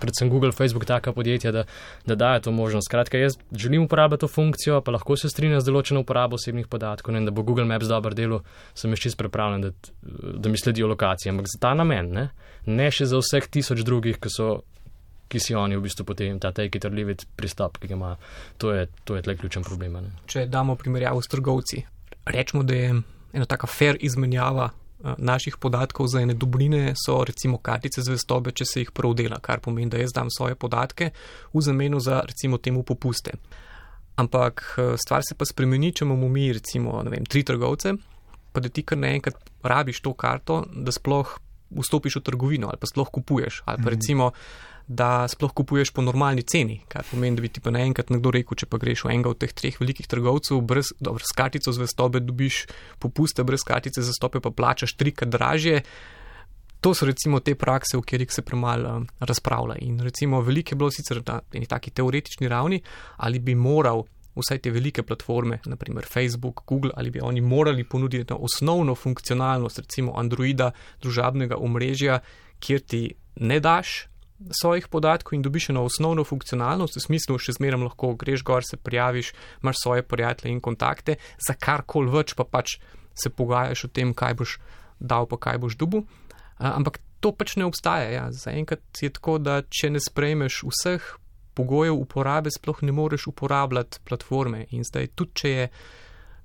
predvsem 0.00 0.30
Google, 0.30 0.52
Facebook, 0.52 0.84
taka 0.84 1.12
podjetja, 1.12 1.52
da, 1.52 1.64
da 2.06 2.14
dajo 2.14 2.40
to 2.40 2.52
možnost. 2.52 2.88
Skratka, 2.90 3.18
jaz 3.18 3.38
želim 3.52 3.82
uporabljati 3.82 4.20
to 4.20 4.28
funkcijo, 4.28 4.80
pa 4.80 4.90
lahko 4.90 5.16
se 5.16 5.28
strinjam 5.28 5.60
z 5.60 5.70
določeno 5.70 6.02
uporabo 6.04 6.38
osebnih 6.38 6.68
podatkov 6.68 7.14
ne? 7.14 7.22
in 7.22 7.28
da 7.28 7.34
bo 7.34 7.42
Google 7.42 7.66
Maps 7.68 7.90
dobro 7.90 8.14
delo, 8.14 8.42
sem 8.74 8.94
še 8.96 9.08
čist 9.08 9.18
pripravljen, 9.20 9.68
da, 9.68 9.92
da 10.38 10.50
mi 10.50 10.60
sledijo 10.60 10.88
lokacije. 10.90 11.32
Ampak 11.32 11.50
za 11.52 11.60
ta 11.62 11.74
namen, 11.78 12.10
ne, 12.14 12.26
ne 12.66 12.90
še 12.90 13.08
za 13.10 13.20
vseh 13.22 13.46
tisoč 13.46 13.84
drugih, 13.86 14.20
ki 14.20 14.32
so. 14.32 14.58
Ki 15.28 15.36
si 15.44 15.52
oni 15.52 15.76
v 15.76 15.82
bistvu 15.84 16.06
potem 16.08 16.38
ta 16.40 16.54
take 16.56 16.80
it 16.80 16.86
or 16.88 16.94
leave 16.96 17.12
it 17.12 17.26
pristop, 17.36 17.74
ki 17.76 17.90
ga 17.90 17.98
ima, 17.98 18.14
to 18.56 18.70
je, 18.72 18.86
to 19.04 19.12
je 19.12 19.26
tle 19.26 19.34
ključen 19.36 19.60
problem. 19.60 19.98
Ne? 20.00 20.14
Če 20.24 20.46
damo 20.48 20.72
primerjavo 20.80 21.20
s 21.20 21.28
trgovci, 21.28 21.82
rečemo, 22.32 22.62
da 22.64 22.78
je 22.78 22.94
ena 23.36 23.44
taka 23.44 23.68
fair 23.68 24.00
izmenjava 24.00 24.70
naših 25.18 25.56
podatkov 25.56 26.08
za 26.08 26.20
ene 26.20 26.34
dobrine, 26.34 26.94
so 26.96 27.24
recimo 27.24 27.58
kartice 27.58 28.02
zvestobe, 28.02 28.52
če 28.52 28.64
se 28.64 28.82
jih 28.82 28.92
prav 28.94 29.14
dela, 29.14 29.38
kar 29.42 29.60
pomeni, 29.62 29.90
da 29.90 30.00
jaz 30.00 30.12
dam 30.14 30.30
svoje 30.30 30.54
podatke 30.54 31.10
v 31.54 31.62
zameno 31.62 32.00
za 32.00 32.20
recimo 32.26 32.58
temu 32.58 32.82
popuste. 32.82 33.36
Ampak 34.16 34.62
eh, 34.78 34.94
stvar 34.98 35.22
se 35.22 35.36
pa 35.38 35.46
spremeni, 35.46 35.92
če 35.92 36.04
imamo 36.04 36.28
mi 36.28 36.48
recimo 36.52 37.02
vem, 37.06 37.26
tri 37.26 37.44
trgovce, 37.46 37.94
pa 38.52 38.60
da 38.60 38.68
ti 38.68 38.82
kar 38.82 38.98
naenkrat 38.98 39.38
rabiš 39.62 40.02
to 40.02 40.14
karto, 40.18 40.64
da 40.74 40.94
sploh 40.94 41.38
vstopiš 41.78 42.18
v 42.18 42.24
trgovino 42.24 42.70
ali 42.72 42.80
pa 42.80 42.88
sploh 42.90 43.10
kupuješ. 43.12 43.62
Ali 43.66 43.82
pa 43.82 43.90
mhm. 43.90 43.94
recimo, 43.94 44.32
da 44.88 45.28
sploh 45.28 45.52
kupuješ 45.52 45.90
po 45.92 46.02
normalni 46.02 46.42
ceni, 46.42 46.80
kar 46.88 47.04
pomeni, 47.10 47.36
da 47.36 47.44
bi 47.44 47.50
ti 47.52 47.60
pa 47.60 47.70
naenkrat 47.70 48.08
nekdo 48.08 48.32
rekel, 48.32 48.56
če 48.56 48.66
pa 48.72 48.80
greš 48.80 49.04
v 49.04 49.12
enega 49.12 49.34
od 49.34 49.40
teh 49.42 49.52
treh 49.52 49.76
velikih 49.76 50.08
trgovcev, 50.08 50.62
brez, 50.64 50.94
dobro, 50.96 51.20
s 51.20 51.36
kartico 51.36 51.74
zvestobe 51.76 52.22
dobiš 52.24 52.62
popuste, 52.98 53.44
brez 53.44 53.66
kartice 53.68 54.00
zvestobe 54.00 54.40
pa 54.40 54.50
plačaš 54.50 54.96
trikrat 54.96 55.28
dražje. 55.34 55.82
To 56.80 56.94
so 56.94 57.04
recimo 57.04 57.42
te 57.44 57.52
prakse, 57.58 57.98
v 57.98 58.06
katerih 58.06 58.32
se 58.32 58.42
premalo 58.46 58.96
um, 58.96 59.06
razpravlja. 59.20 59.76
In 59.84 60.00
recimo 60.00 60.40
veliko 60.40 60.72
je 60.72 60.80
bilo 60.80 60.90
sicer 60.94 61.20
na 61.26 61.40
eni 61.52 61.68
taki 61.68 61.90
teoretični 61.90 62.48
ravni, 62.48 62.80
ali 63.18 63.44
bi 63.44 63.58
moral 63.58 64.06
vsaj 64.38 64.62
te 64.64 64.70
velike 64.70 65.02
platforme, 65.02 65.58
naprimer 65.66 66.06
Facebook, 66.06 66.62
Google, 66.64 66.94
ali 66.96 67.10
bi 67.10 67.20
oni 67.20 67.40
morali 67.40 67.84
ponuditi 67.84 68.32
osnovno 68.32 68.94
funkcionalnost, 68.94 69.84
recimo 69.84 70.16
Androida, 70.16 70.70
družabnega 71.02 71.58
omrežja, 71.60 72.22
kjer 72.62 72.80
ti 72.80 73.08
ne 73.36 73.60
daš 73.60 74.06
svojih 74.60 74.88
podatkov 74.88 75.34
in 75.34 75.42
dobiš 75.42 75.70
eno 75.70 75.82
osnovno 75.84 76.24
funkcionalnost, 76.24 76.96
v 76.96 77.02
smislu, 77.02 77.38
še 77.42 77.56
zmeraj 77.58 77.82
lahko 77.82 78.14
greš 78.18 78.44
gor, 78.46 78.62
se 78.66 78.76
prijaviš, 78.76 79.32
imaš 79.62 79.82
svoje 79.82 80.06
prijatelje 80.06 80.52
in 80.52 80.60
kontakte, 80.60 81.18
za 81.42 81.56
kar 81.58 81.82
kol 81.86 82.10
več 82.12 82.36
pa 82.38 82.46
pač 82.46 82.78
se 83.18 83.30
pogajaš 83.30 83.88
o 83.88 83.92
tem, 83.92 84.14
kaj 84.14 84.38
boš 84.38 84.58
dal, 85.00 85.26
pa 85.26 85.38
kaj 85.38 85.58
boš 85.58 85.76
dubu. 85.78 86.04
Ampak 86.58 87.00
to 87.20 87.32
pač 87.34 87.56
ne 87.58 87.66
obstaja. 87.66 88.10
Ja. 88.10 88.26
Zaenkrat 88.34 89.02
je 89.02 89.10
tako, 89.14 89.38
da 89.42 89.62
če 89.62 89.90
ne 89.94 90.02
sprejmeš 90.02 90.62
vseh 90.70 91.06
pogojev 91.58 91.98
uporabe, 91.98 92.52
sploh 92.54 92.84
ne 92.86 92.94
moreš 92.94 93.26
uporabljati 93.32 94.02
platforme. 94.06 94.66
In 94.70 94.86
zdaj 94.86 95.10
tudi, 95.18 95.34
če, 95.42 95.50
je, 95.50 95.66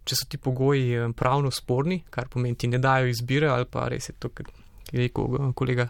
če 0.10 0.18
so 0.18 0.30
ti 0.30 0.42
pogoji 0.42 0.90
eh, 0.98 1.14
pravno 1.18 1.54
sporni, 1.54 2.02
kar 2.10 2.30
pomeni, 2.34 2.58
ti 2.58 2.70
ne 2.72 2.82
dajo 2.82 3.12
izbire 3.12 3.52
ali 3.54 3.70
pa 3.70 3.88
res 3.94 4.10
je 4.10 4.18
to, 4.18 4.34
kar 4.34 4.50
je 4.90 5.06
rekel 5.06 5.38
eh, 5.38 5.54
kolega 5.58 5.90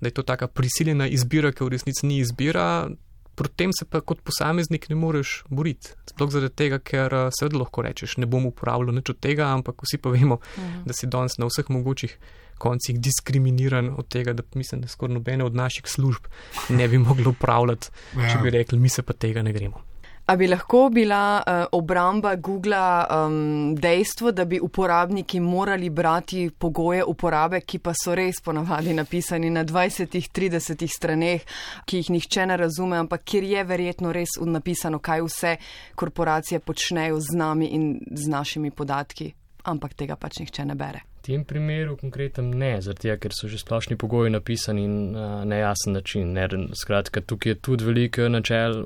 da 0.00 0.08
je 0.08 0.16
to 0.18 0.22
taka 0.22 0.46
prisiljena 0.46 1.08
izbira, 1.08 1.52
ki 1.52 1.64
v 1.64 1.74
resnici 1.74 2.06
ni 2.06 2.18
izbira, 2.18 2.88
proti 3.36 3.56
tem 3.56 3.72
se 3.78 3.84
pa 3.84 4.00
kot 4.00 4.22
posameznik 4.24 4.88
ne 4.88 4.96
moreš 4.96 5.42
boriti. 5.48 5.92
Sploh 6.10 6.32
zaradi 6.32 6.54
tega, 6.56 6.80
ker 6.80 7.14
eh, 7.14 7.28
seveda 7.36 7.60
lahko 7.60 7.84
rečeš, 7.84 8.16
ne 8.22 8.28
bom 8.30 8.48
uporabljal 8.48 8.96
nič 8.96 9.12
od 9.12 9.20
tega, 9.20 9.50
ampak 9.52 9.84
vsi 9.84 10.00
pa 10.00 10.12
vemo, 10.14 10.40
mhm. 10.56 10.82
da 10.88 10.96
si 10.96 11.08
danes 11.12 11.38
na 11.38 11.48
vseh 11.50 11.68
mogočih 11.72 12.16
koncih 12.58 12.96
diskriminiran 13.00 13.90
od 14.00 14.08
tega, 14.08 14.32
da 14.32 14.42
mislim, 14.54 14.80
da 14.80 14.88
skoraj 14.88 15.14
nobene 15.14 15.44
od 15.44 15.54
naših 15.54 15.84
služb 15.86 16.30
ne 16.68 16.88
bi 16.88 16.98
moglo 16.98 17.34
upravljati, 17.36 17.90
ja. 18.16 18.30
če 18.32 18.38
bi 18.42 18.50
rekli, 18.50 18.78
mi 18.78 18.88
se 18.88 19.04
pa 19.04 19.12
tega 19.12 19.42
ne 19.44 19.52
gremo. 19.52 19.82
A 20.26 20.34
bi 20.36 20.46
lahko 20.46 20.88
bila 20.90 21.42
uh, 21.46 21.78
obramba 21.78 22.34
Google 22.36 23.06
um, 23.10 23.74
dejstvo, 23.78 24.32
da 24.32 24.44
bi 24.44 24.58
uporabniki 24.60 25.40
morali 25.40 25.90
brati 25.90 26.50
pogoje 26.58 27.04
uporabe, 27.04 27.60
ki 27.60 27.78
pa 27.78 27.92
so 27.94 28.14
res 28.14 28.40
ponavadi 28.42 28.94
napisani 28.94 29.50
na 29.54 29.62
20-30 29.64 30.82
straneh, 30.90 31.46
ki 31.86 32.02
jih 32.02 32.10
nihče 32.10 32.46
ne 32.50 32.56
razume, 32.58 32.98
ampak 32.98 33.22
kjer 33.22 33.46
je 33.52 33.64
verjetno 33.64 34.10
res 34.12 34.34
napisano, 34.42 34.98
kaj 34.98 35.22
vse 35.28 35.56
korporacije 35.94 36.58
počnejo 36.58 37.20
z 37.22 37.38
nami 37.38 37.70
in 37.78 37.88
z 38.10 38.26
našimi 38.26 38.74
podatki, 38.74 39.30
ampak 39.66 39.94
tega 39.94 40.16
pač 40.16 40.40
nihče 40.40 40.64
ne 40.64 40.74
bere 40.74 41.04
tem 41.26 41.42
primeru 41.44 41.96
konkretnem 41.98 42.52
ne, 42.54 42.70
tega, 42.94 43.16
ker 43.18 43.34
so 43.34 43.50
že 43.50 43.58
splošni 43.58 43.98
pogoji 43.98 44.30
napisani 44.30 44.86
na 44.86 45.28
nejasen 45.48 45.96
način. 45.98 46.30
Ne, 46.36 46.46
skratka, 46.78 47.20
tukaj 47.20 47.52
je 47.52 47.60
tudi 47.68 47.86
veliko 47.86 48.28
načel 48.30 48.84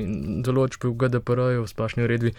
in 0.00 0.40
določb 0.46 0.88
v 0.88 0.94
GDPR-ju, 1.02 1.66
v 1.66 1.72
splošni 1.72 2.06
uredbi, 2.06 2.32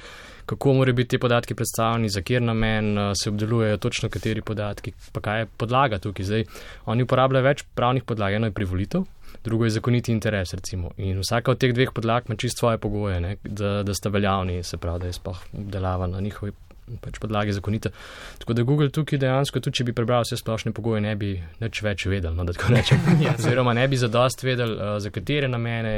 kako 0.50 0.78
morajo 0.80 0.98
biti 0.98 1.16
te 1.16 1.22
podatki 1.22 1.58
predstavljeni, 1.58 2.10
za 2.10 2.24
kjer 2.26 2.42
namen 2.50 2.96
se 3.20 3.30
obdelujejo 3.30 3.78
točno 3.84 4.10
kateri 4.10 4.42
podatki, 4.42 4.96
pa 5.14 5.22
kaj 5.22 5.44
je 5.44 5.52
podlaga 5.62 6.02
tukaj. 6.02 6.30
Zdaj, 6.32 6.48
oni 6.90 7.06
uporabljajo 7.06 7.50
več 7.52 7.66
pravnih 7.78 8.08
podlag, 8.08 8.40
eno 8.40 8.50
je 8.50 8.58
privolitev. 8.58 9.06
Drugo 9.44 9.68
je 9.68 9.76
zakoniti 9.76 10.12
interes, 10.12 10.54
recimo. 10.58 10.90
In 11.04 11.20
vsaka 11.22 11.54
od 11.54 11.60
teh 11.62 11.76
dveh 11.76 11.92
podlag 11.94 12.26
ima 12.28 12.40
čisto 12.40 12.64
svoje 12.64 12.80
pogoje, 12.82 13.20
ne, 13.22 13.36
da, 13.44 13.84
da 13.86 13.94
sta 13.96 14.10
veljavni, 14.10 14.64
se 14.64 14.80
pravi, 14.82 15.04
da 15.04 15.12
je 15.12 15.20
sploh 15.20 15.44
obdelava 15.54 16.08
na 16.10 16.24
njihovi 16.24 16.56
pač 17.02 17.20
podlagi 17.20 17.54
zakonite. 17.54 17.92
Tako 18.38 18.54
da 18.54 18.64
Google 18.64 18.90
tukaj 18.90 19.20
dejansko, 19.20 19.60
tudi 19.60 19.80
če 19.80 19.88
bi 19.90 19.96
prebral 19.96 20.24
vse 20.24 20.40
splošne 20.40 20.72
pogoje, 20.76 21.02
ne 21.04 21.14
bi 21.20 21.34
nič 21.62 21.82
več 21.84 22.08
vedel, 22.08 22.36
no, 22.38 22.46
da 22.48 22.56
tako 22.56 22.74
rečem. 22.76 23.04
Ja, 23.26 23.34
oziroma 23.36 23.74
ne 23.74 23.88
bi 23.88 23.98
zadost 24.00 24.44
vedel, 24.46 24.76
uh, 24.78 24.96
za 25.04 25.12
katere 25.12 25.50
namene 25.52 25.94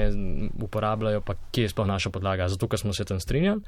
uporabljajo, 0.66 1.22
pa 1.26 1.36
kje 1.52 1.68
je 1.68 1.72
sploh 1.74 1.88
naša 1.90 2.14
podlaga. 2.16 2.50
Zato, 2.50 2.70
ker 2.72 2.82
smo 2.82 2.96
se 2.96 3.06
tam 3.06 3.20
strinjali, 3.20 3.62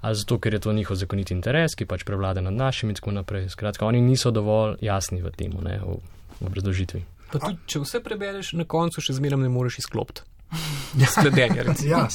ali 0.00 0.18
zato, 0.18 0.38
ker 0.42 0.56
je 0.56 0.62
to 0.66 0.72
njihov 0.72 0.98
zakoniti 0.98 1.34
interes, 1.36 1.76
ki 1.78 1.86
pač 1.86 2.04
prevlada 2.08 2.42
nad 2.44 2.54
našimi 2.54 2.94
in 2.94 3.00
tako 3.00 3.14
naprej. 3.20 3.48
Skratka, 3.54 3.86
oni 3.86 4.02
niso 4.02 4.34
dovolj 4.34 4.78
jasni 4.82 5.22
v 5.22 5.34
tem, 5.36 5.54
v 5.54 5.98
obrazložitvi. 6.42 7.04
Pa 7.32 7.40
tudi, 7.42 7.58
če 7.66 7.82
vse 7.82 8.00
prebereš, 8.04 8.54
na 8.58 8.66
koncu 8.68 9.02
še 9.02 9.16
zmeraj 9.16 9.42
ne 9.42 9.50
moreš 9.52 9.82
izklopiti. 9.84 10.26
Ja, 11.00 11.06
sledenje. 11.06 11.64
ja, 11.82 12.08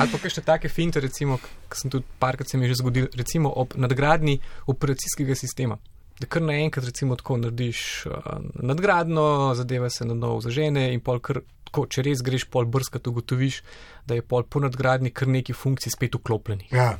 Ali 0.00 0.08
pa 0.08 0.30
še 0.32 0.40
take 0.40 0.70
finte, 0.72 1.00
recimo, 1.04 1.36
ki 1.68 1.76
sem 1.82 1.92
tudi 1.92 2.06
parkrat 2.18 2.48
se 2.48 2.56
mi 2.56 2.70
že 2.70 2.78
zgodil, 2.80 3.10
recimo 3.12 3.52
ob 3.52 3.76
nadgradni 3.76 4.38
operacijskega 4.72 5.36
sistema. 5.36 5.76
Da 6.20 6.28
kar 6.30 6.44
naenkrat, 6.44 6.86
recimo, 6.88 7.16
tako 7.18 7.36
narediš 7.42 8.06
uh, 8.06 8.38
nadgradno, 8.62 9.52
zadeva 9.58 9.90
se 9.90 10.06
na 10.08 10.14
novo 10.14 10.40
zažene 10.40 10.92
in 10.94 11.02
pol 11.04 11.20
kar, 11.20 11.42
tako, 11.68 11.86
če 11.90 12.04
res 12.06 12.22
greš 12.24 12.46
pol 12.52 12.68
brskati, 12.70 13.10
ugotoviš, 13.10 13.62
da 14.06 14.16
je 14.16 14.24
pol 14.24 14.46
po 14.48 14.62
nadgradni 14.62 15.10
kar 15.10 15.28
neki 15.28 15.56
funkciji 15.56 15.92
spet 15.96 16.20
vklopljeni. 16.20 16.70
Ja. 16.72 16.94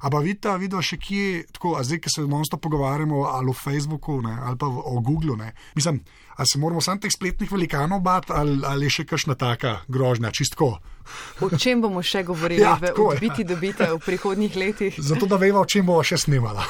Ampak 0.00 0.22
vidite, 0.24 0.54
vidite 0.58 0.82
še 0.82 0.98
kje, 1.02 1.26
tako, 1.54 1.74
zdaj, 1.82 2.00
ki 2.04 2.12
se 2.14 2.26
monstro 2.30 2.58
pogovarjamo 2.62 3.24
ali 3.32 3.50
o 3.50 3.56
Facebooku 3.56 4.20
ne, 4.22 4.36
ali 4.46 4.58
pa 4.58 4.66
o 4.66 5.00
Googlu. 5.00 5.36
Ne. 5.36 5.52
Mislim, 5.74 6.00
ali 6.36 6.46
se 6.46 6.58
moramo 6.58 6.80
samo 6.80 7.02
teh 7.02 7.12
spletnih 7.12 7.52
velikanov 7.52 8.00
bati 8.00 8.32
ali, 8.32 8.60
ali 8.64 8.86
je 8.86 8.98
še 8.98 9.04
kakšna 9.10 9.34
taka 9.34 9.80
grožnja, 9.88 10.30
čistko. 10.30 10.76
O 11.40 11.48
čem 11.58 11.80
bomo 11.82 12.02
še 12.04 12.22
govorili, 12.28 12.62
ja, 12.62 12.76
v 12.78 13.16
biti 13.20 13.44
dobite 13.48 13.88
v 13.94 13.98
prihodnjih 14.04 14.56
letih? 14.56 15.00
Zato, 15.10 15.26
da 15.26 15.40
vemo, 15.40 15.64
o 15.64 15.68
čem 15.68 15.86
bomo 15.86 16.04
še 16.04 16.20
snimala. 16.20 16.66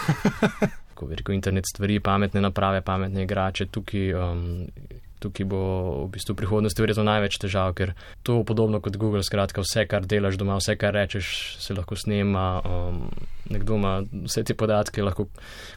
Ko 0.98 1.06
rekel 1.10 1.36
internet 1.36 1.68
stvari, 1.68 2.00
pametne 2.02 2.42
naprave, 2.42 2.80
pametne 2.86 3.26
igrače, 3.26 3.68
tukaj 3.74 4.14
um, 4.14 4.46
tukaj 5.22 5.46
bo 5.48 5.60
v 6.06 6.10
bistvu 6.14 6.34
v 6.34 6.40
prihodnosti 6.42 6.82
verjetno 6.82 7.04
največ 7.08 7.38
težav, 7.42 7.74
ker 7.78 7.94
to 8.22 8.40
je 8.40 8.46
podobno 8.48 8.80
kot 8.84 8.96
Google, 9.00 9.22
skratka, 9.26 9.64
vse, 9.64 9.86
kar 9.90 10.06
delaš 10.06 10.38
doma, 10.40 10.58
vse, 10.60 10.76
kar 10.78 10.94
rečeš, 10.94 11.58
se 11.62 11.76
lahko 11.76 11.98
snema, 11.98 12.46
um, 12.62 13.02
nekdo 13.50 13.78
ima 13.80 13.94
vse 14.28 14.44
te 14.44 14.54
podatke, 14.58 15.02
lahko 15.02 15.28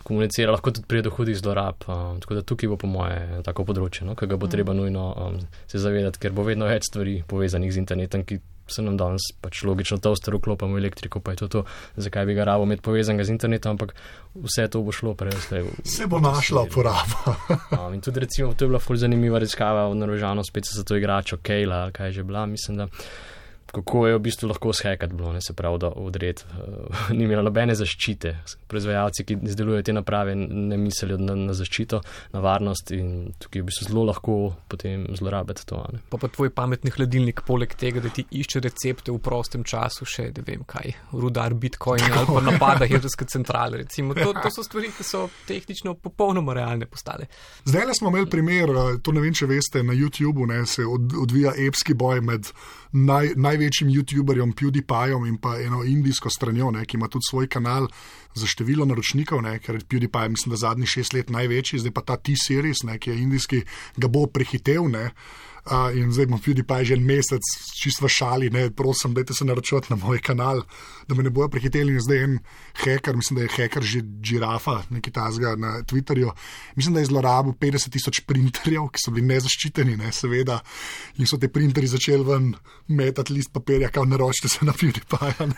komunicira, 0.07 0.53
lahko 0.53 0.75
tudi 0.75 0.87
pride 0.87 1.09
do 1.09 1.15
hudih 1.15 1.37
zlorab. 1.39 1.87
Um, 1.87 2.21
tako 2.21 2.39
da 2.39 2.45
tukaj 2.45 2.71
bo 2.71 2.77
po 2.81 2.91
moje 2.91 3.41
tako 3.47 3.65
področje, 3.69 4.05
no, 4.07 4.15
ki 4.19 4.29
ga 4.29 4.39
bo 4.39 4.51
treba 4.51 4.75
nujno 4.77 5.09
um, 5.15 5.41
se 5.71 5.81
zavedati, 5.81 6.21
ker 6.21 6.35
bo 6.35 6.45
vedno 6.47 6.69
več 6.69 6.91
stvari 6.91 7.21
povezanih 7.27 7.73
z 7.73 7.83
internetom, 7.83 8.27
ki 8.27 8.41
se 8.67 8.81
nam 8.81 8.97
danes 8.97 9.21
pač 9.41 9.63
logično 9.63 9.97
toaster 9.97 10.35
vklopamo 10.35 10.77
elektriko, 10.77 11.19
pa 11.19 11.31
je 11.31 11.43
to 11.43 11.47
to, 11.47 11.63
zakaj 11.95 12.25
bi 12.25 12.35
ga 12.37 12.43
rabo 12.43 12.63
imeti 12.63 12.81
povezanega 12.81 13.23
z 13.23 13.35
internetom, 13.35 13.75
ampak 13.75 13.95
vse 14.35 14.67
to 14.71 14.81
bo 14.81 14.91
šlo 14.91 15.13
prej. 15.15 15.33
Se 15.83 16.07
bo 16.07 16.19
našla 16.19 16.65
uporaba. 16.69 17.35
no, 17.77 17.89
in 17.93 18.01
tudi 18.01 18.19
recimo, 18.19 18.53
to 18.53 18.65
je 18.65 18.71
bila 18.71 18.79
ful 18.79 18.95
zanimiva 18.95 19.39
raziskava 19.39 19.89
v 19.89 19.99
Norvežanu, 19.99 20.43
spet 20.43 20.69
se 20.69 20.77
za 20.77 20.83
to 20.83 20.95
igračo 20.95 21.37
Kejla, 21.37 21.91
kaj 21.91 22.07
je 22.07 22.19
že 22.21 22.23
bila, 22.23 22.45
mislim, 22.45 22.77
da 22.77 22.87
kako 23.71 24.07
je 24.07 24.15
v 24.15 24.19
bistvu 24.19 24.49
lahko 24.49 24.73
shekati 24.73 25.15
bilo, 25.15 25.31
ne 25.33 25.41
se 25.41 25.53
pravi, 25.53 25.79
da 25.79 25.91
odred. 25.95 26.43
Uh, 26.51 27.11
ni 27.15 27.23
imela 27.23 27.43
nobene 27.45 27.75
zaščite. 27.75 28.35
Proizvajalci, 28.67 29.25
ki 29.27 29.37
izdelujejo 29.51 29.87
te 29.87 29.95
naprave, 29.95 30.35
ne 30.35 30.77
mislijo 30.77 31.17
na, 31.21 31.35
na 31.35 31.55
zaščito, 31.55 32.01
na 32.33 32.43
varnost 32.43 32.91
in 32.95 33.31
tukaj 33.39 33.59
je 33.59 33.63
v 33.63 33.69
bistvu 33.69 33.87
zelo 33.89 34.05
lahko 34.09 34.37
potem 34.71 35.05
zlorabiti 35.17 35.65
to. 35.67 35.79
Ne. 35.93 36.01
Pa 36.11 36.19
pa 36.21 36.29
tvoj 36.31 36.51
pametni 36.55 36.91
hladilnik, 36.95 37.43
poleg 37.47 37.75
tega, 37.79 38.03
da 38.03 38.11
ti 38.13 38.25
išče 38.29 38.63
recepte 38.67 39.11
v 39.11 39.21
prostem 39.23 39.63
času, 39.67 40.07
še 40.07 40.29
ne 40.35 40.45
vem 40.47 40.65
kaj, 40.67 40.95
rudar, 41.15 41.55
bitcoin 41.55 42.03
ali 42.11 42.27
pa 42.27 42.43
napada 42.49 42.89
jedrske 42.89 43.27
centrale. 43.31 43.83
Recimo, 43.83 44.15
to, 44.17 44.33
to 44.35 44.51
so 44.53 44.65
stvari, 44.67 44.91
ki 44.95 45.07
so 45.07 45.25
tehnično 45.47 45.95
popolnoma 46.01 46.55
realne 46.57 46.87
postale. 46.91 47.29
Zdaj 47.65 47.95
smo 47.99 48.11
imeli 48.11 48.29
primer, 48.29 48.75
to 49.03 49.15
ne 49.15 49.23
vem, 49.23 49.35
če 49.35 49.47
veste, 49.49 49.83
na 49.83 49.95
YouTubu 49.97 50.47
ne, 50.49 50.63
se 50.69 50.85
od, 50.87 51.15
odvija 51.23 51.55
epski 51.67 51.95
boj 51.97 52.21
med 52.25 52.51
naj, 52.91 53.33
največjim 53.35 53.91
YouTuberjem, 53.91 54.53
PewDiePieom 54.57 55.27
in 55.27 55.37
pa 55.41 55.57
eno 55.61 55.83
indijsko 55.87 56.29
stranjo, 56.29 56.71
ne, 56.71 56.85
ki 56.85 56.97
ima 56.97 57.07
tudi 57.07 57.29
svoj 57.29 57.47
kanal 57.47 57.87
za 58.35 58.47
število 58.47 58.85
naročnikov, 58.85 59.41
ne, 59.41 59.57
ker 59.59 59.79
PewDiePie, 59.83 60.29
mislim, 60.29 60.55
da 60.55 60.59
zadnjih 60.65 60.89
šest 60.89 61.13
let 61.13 61.29
največji, 61.29 61.79
zdaj 61.79 61.95
pa 61.95 62.01
ta 62.01 62.17
T-series, 62.17 62.83
ki 62.99 63.09
je 63.09 63.21
indijski, 63.21 63.63
ga 63.97 64.07
bo 64.11 64.27
prehitev. 64.27 64.87
Ne. 64.91 65.11
Uh, 65.61 65.93
in 65.93 66.09
zdaj 66.09 66.25
imam 66.25 66.39
PewDiePie 66.41 66.85
že 66.89 66.95
en 66.97 67.03
mesec, 67.05 67.45
čisto 67.77 68.09
šali, 68.09 68.49
ne, 68.49 68.71
prosim, 68.73 69.13
dajte 69.13 69.35
se 69.37 69.45
naročiti 69.45 69.93
na 69.93 69.97
moj 70.01 70.17
kanal, 70.17 70.63
da 71.07 71.15
me 71.15 71.21
ne 71.23 71.29
bojo 71.29 71.51
prehiteli. 71.53 71.99
Zdaj 72.01 72.23
en 72.23 72.39
hacker, 72.81 73.15
mislim, 73.15 73.37
da 73.37 73.43
je 73.45 73.53
hacker 73.55 73.85
že 73.85 74.01
žirafa, 74.25 74.81
nekaj 74.89 75.13
tasga 75.13 75.55
na 75.55 75.83
Twitterju. 75.85 76.31
Mislim, 76.75 76.97
da 76.97 77.03
je 77.03 77.11
zlorabil 77.11 77.53
50 77.53 77.93
tisoč 77.93 78.23
printerjev, 78.25 78.89
ki 78.89 79.03
so 79.05 79.13
bili 79.13 79.27
nezaščiteni, 79.29 79.97
ne, 80.01 80.09
seveda. 80.11 80.61
In 81.21 81.29
so 81.29 81.37
te 81.37 81.51
printerji 81.51 81.93
začeli 81.93 82.25
ven 82.25 82.55
metati 82.87 83.33
list 83.33 83.53
papirja, 83.53 83.91
kao 83.93 84.05
naročite 84.05 84.49
se 84.49 84.65
na 84.65 84.73
PewDiePie. 84.73 85.51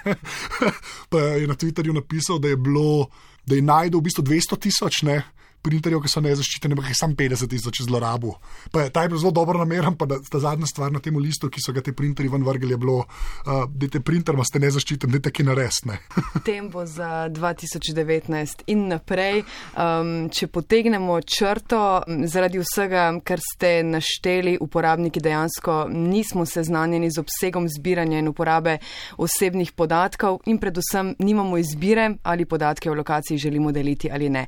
pa 1.11 1.23
je 1.39 1.47
na 1.47 1.55
Twitterju 1.55 1.95
napisal, 1.95 2.43
da 2.43 2.51
je 2.51 2.59
bilo, 2.59 3.07
da 3.45 3.55
je 3.55 3.63
najdel 3.63 4.03
v 4.03 4.09
bistvu 4.09 4.27
200 4.27 4.59
tisoč, 4.67 5.01
ne 5.07 5.21
printerjev, 5.63 6.01
ki 6.03 6.11
so 6.11 6.21
nezaščiteni, 6.23 6.75
ampak 6.75 6.91
jih 6.91 6.99
sam 6.99 7.15
50 7.17 7.51
tisoč 7.51 7.81
zlorabo. 7.87 8.35
Pa 8.71 8.85
je 8.85 8.93
ta 8.93 9.05
je 9.05 9.13
bil 9.13 9.21
zelo 9.21 9.31
dobro 9.35 9.61
nameren, 9.61 9.95
pa 9.97 10.07
da, 10.09 10.19
ta 10.19 10.41
zadnja 10.43 10.67
stvar 10.69 10.91
na 10.91 11.01
tem 11.03 11.17
listu, 11.19 11.49
ki 11.49 11.63
so 11.63 11.73
ga 11.75 11.83
te 11.85 11.93
printerji 11.95 12.31
ven 12.31 12.45
vrgli, 12.45 12.73
je 12.75 12.79
bilo, 12.81 13.03
uh, 13.05 13.63
da 13.69 13.89
te 13.91 14.01
printer 14.03 14.35
ima 14.35 14.45
ste 14.47 14.61
nezaščiten, 14.63 15.13
da 15.13 15.21
te 15.23 15.31
ki 15.33 15.47
naresne. 15.47 15.99
Tempo 16.49 16.85
za 16.89 17.29
2019 17.33 18.65
in 18.73 18.87
naprej. 18.91 19.43
Um, 19.77 20.13
če 20.33 20.49
potegnemo 20.51 21.19
črto, 21.21 21.81
zaradi 22.29 22.61
vsega, 22.61 23.07
kar 23.25 23.41
ste 23.43 23.75
našteli, 23.87 24.57
uporabniki 24.61 25.23
dejansko 25.23 25.87
nismo 25.93 26.45
seznanjeni 26.49 27.11
z 27.11 27.23
obsegom 27.23 27.67
zbiranja 27.71 28.19
in 28.19 28.31
uporabe 28.31 28.77
osebnih 29.17 29.73
podatkov 29.77 30.41
in 30.49 30.59
predvsem 30.59 31.15
nimamo 31.19 31.57
izbire, 31.61 32.09
ali 32.23 32.45
podatke 32.45 32.91
o 32.91 32.97
lokaciji 32.97 33.37
želimo 33.37 33.71
deliti 33.71 34.11
ali 34.11 34.29
ne 34.29 34.47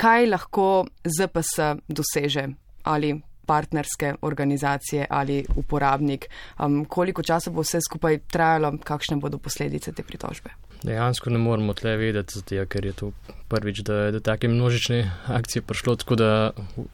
kaj 0.00 0.26
lahko 0.26 0.86
ZPS 1.04 1.58
doseže 1.88 2.48
ali 2.82 3.20
partnerske 3.46 4.14
organizacije 4.22 5.06
ali 5.10 5.44
uporabnik, 5.56 6.26
um, 6.58 6.84
koliko 6.84 7.22
časa 7.22 7.50
bo 7.50 7.64
vse 7.66 7.80
skupaj 7.88 8.18
trajalo, 8.30 8.76
kakšne 8.84 9.16
bodo 9.16 9.38
posledice 9.38 9.92
te 9.92 10.02
pritožbe. 10.02 10.50
Dejansko 10.82 11.30
ne 11.30 11.38
moramo 11.38 11.74
tle 11.74 11.96
vedeti, 11.96 12.38
zato, 12.38 12.62
ker 12.70 12.86
je 12.86 12.92
to 12.92 13.10
prvič, 13.48 13.82
da 13.84 13.94
je 13.94 14.12
do 14.12 14.20
take 14.20 14.48
množične 14.48 15.00
akcije 15.26 15.62
prišlo, 15.62 15.96
tako 15.96 16.16
da 16.16 16.28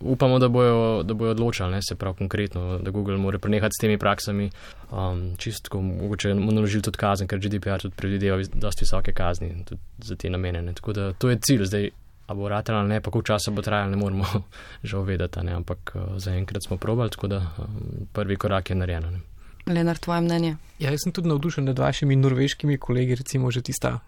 upamo, 0.01 0.39
da 0.39 0.49
bojo, 0.49 1.03
da 1.03 1.15
bojo 1.15 1.37
odločali, 1.37 1.77
ne, 1.77 1.83
se 1.89 1.95
prav 1.95 2.17
konkretno, 2.19 2.79
da 2.79 2.91
Google 2.91 3.17
mora 3.17 3.39
prenehati 3.39 3.79
s 3.79 3.83
temi 3.85 3.99
praksami, 3.99 4.51
um, 4.91 5.37
čistko 5.39 5.83
mogoče 5.83 6.35
naložili 6.35 6.83
tudi 6.83 6.99
kazen, 6.99 7.29
ker 7.29 7.39
GDPR 7.39 7.85
tudi 7.85 7.95
predvideva 7.95 8.41
dosti 8.55 8.89
visoke 8.89 9.13
kazni 9.13 9.53
za 9.99 10.17
te 10.17 10.31
namene. 10.31 10.63
Ne. 10.63 10.75
Tako 10.75 10.93
da 10.93 11.13
to 11.13 11.31
je 11.31 11.39
cilj 11.47 11.65
zdaj 11.65 11.91
a 12.27 12.35
bo 12.35 12.49
ratela 12.49 12.79
ali 12.79 12.89
ne, 12.89 13.01
pa 13.01 13.11
koliko 13.11 13.27
časa 13.27 13.51
bo 13.51 13.63
trajalo, 13.63 13.91
ne 13.91 13.97
moramo 13.97 14.25
že 14.89 14.97
uvedeti, 14.97 15.41
ampak 15.41 15.93
uh, 15.95 16.19
zaenkrat 16.19 16.63
smo 16.63 16.77
probali, 16.77 17.11
tako 17.11 17.27
da 17.27 17.39
um, 17.59 18.07
prvi 18.13 18.37
korak 18.37 18.71
je 18.71 18.77
narejen. 18.77 19.23
Lenar, 19.67 19.99
tvoje 19.99 20.21
mnenje? 20.21 20.57
Ja, 20.79 20.91
jaz 20.91 21.03
sem 21.03 21.13
tudi 21.13 21.29
navdušen 21.29 21.65
nad 21.65 21.79
vašimi 21.79 22.17
norveškimi 22.17 22.79
kolegi, 22.79 23.15
recimo 23.15 23.51
že 23.51 23.63
tista 23.63 23.99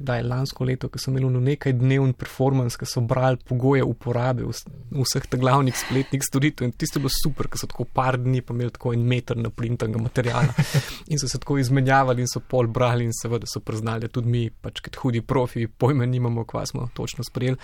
da 0.00 0.16
je 0.16 0.22
lansko 0.22 0.64
leto, 0.64 0.88
ko 0.88 0.98
so 0.98 1.10
imeli 1.10 1.30
nekaj 1.50 1.72
dnevni 1.78 2.12
performance, 2.12 2.78
ki 2.78 2.86
so 2.86 3.00
brali 3.00 3.38
pogoje 3.48 3.84
uporabe 3.84 4.46
vseh 4.48 5.26
teh 5.26 5.40
glavnih 5.40 5.76
spletnih 5.76 6.22
storitev 6.24 6.68
in 6.68 6.72
tisto 6.72 6.98
je 6.98 7.04
bilo 7.04 7.12
super, 7.14 7.48
ker 7.48 7.60
so 7.60 7.68
tako 7.70 7.84
par 7.84 8.18
dni 8.18 8.42
pa 8.42 8.54
imeli 8.54 8.74
tako 8.74 8.92
en 8.96 9.06
meter 9.08 9.36
naprintanega 9.36 10.02
materijala 10.02 10.54
in 11.12 11.18
so 11.18 11.28
se 11.28 11.38
tako 11.38 11.58
izmenjavali 11.58 12.24
in 12.24 12.30
so 12.30 12.40
pol 12.40 12.66
brali 12.66 13.04
in 13.04 13.12
seveda 13.12 13.46
so 13.46 13.60
priznali, 13.60 14.06
da 14.06 14.12
tudi 14.12 14.28
mi, 14.28 14.44
pač 14.50 14.80
kot 14.84 14.96
hudi 15.02 15.22
profi, 15.22 15.66
pojme 15.66 16.06
nimamo, 16.06 16.44
kva 16.44 16.66
smo 16.66 16.88
točno 16.94 17.24
sprejeli. 17.24 17.56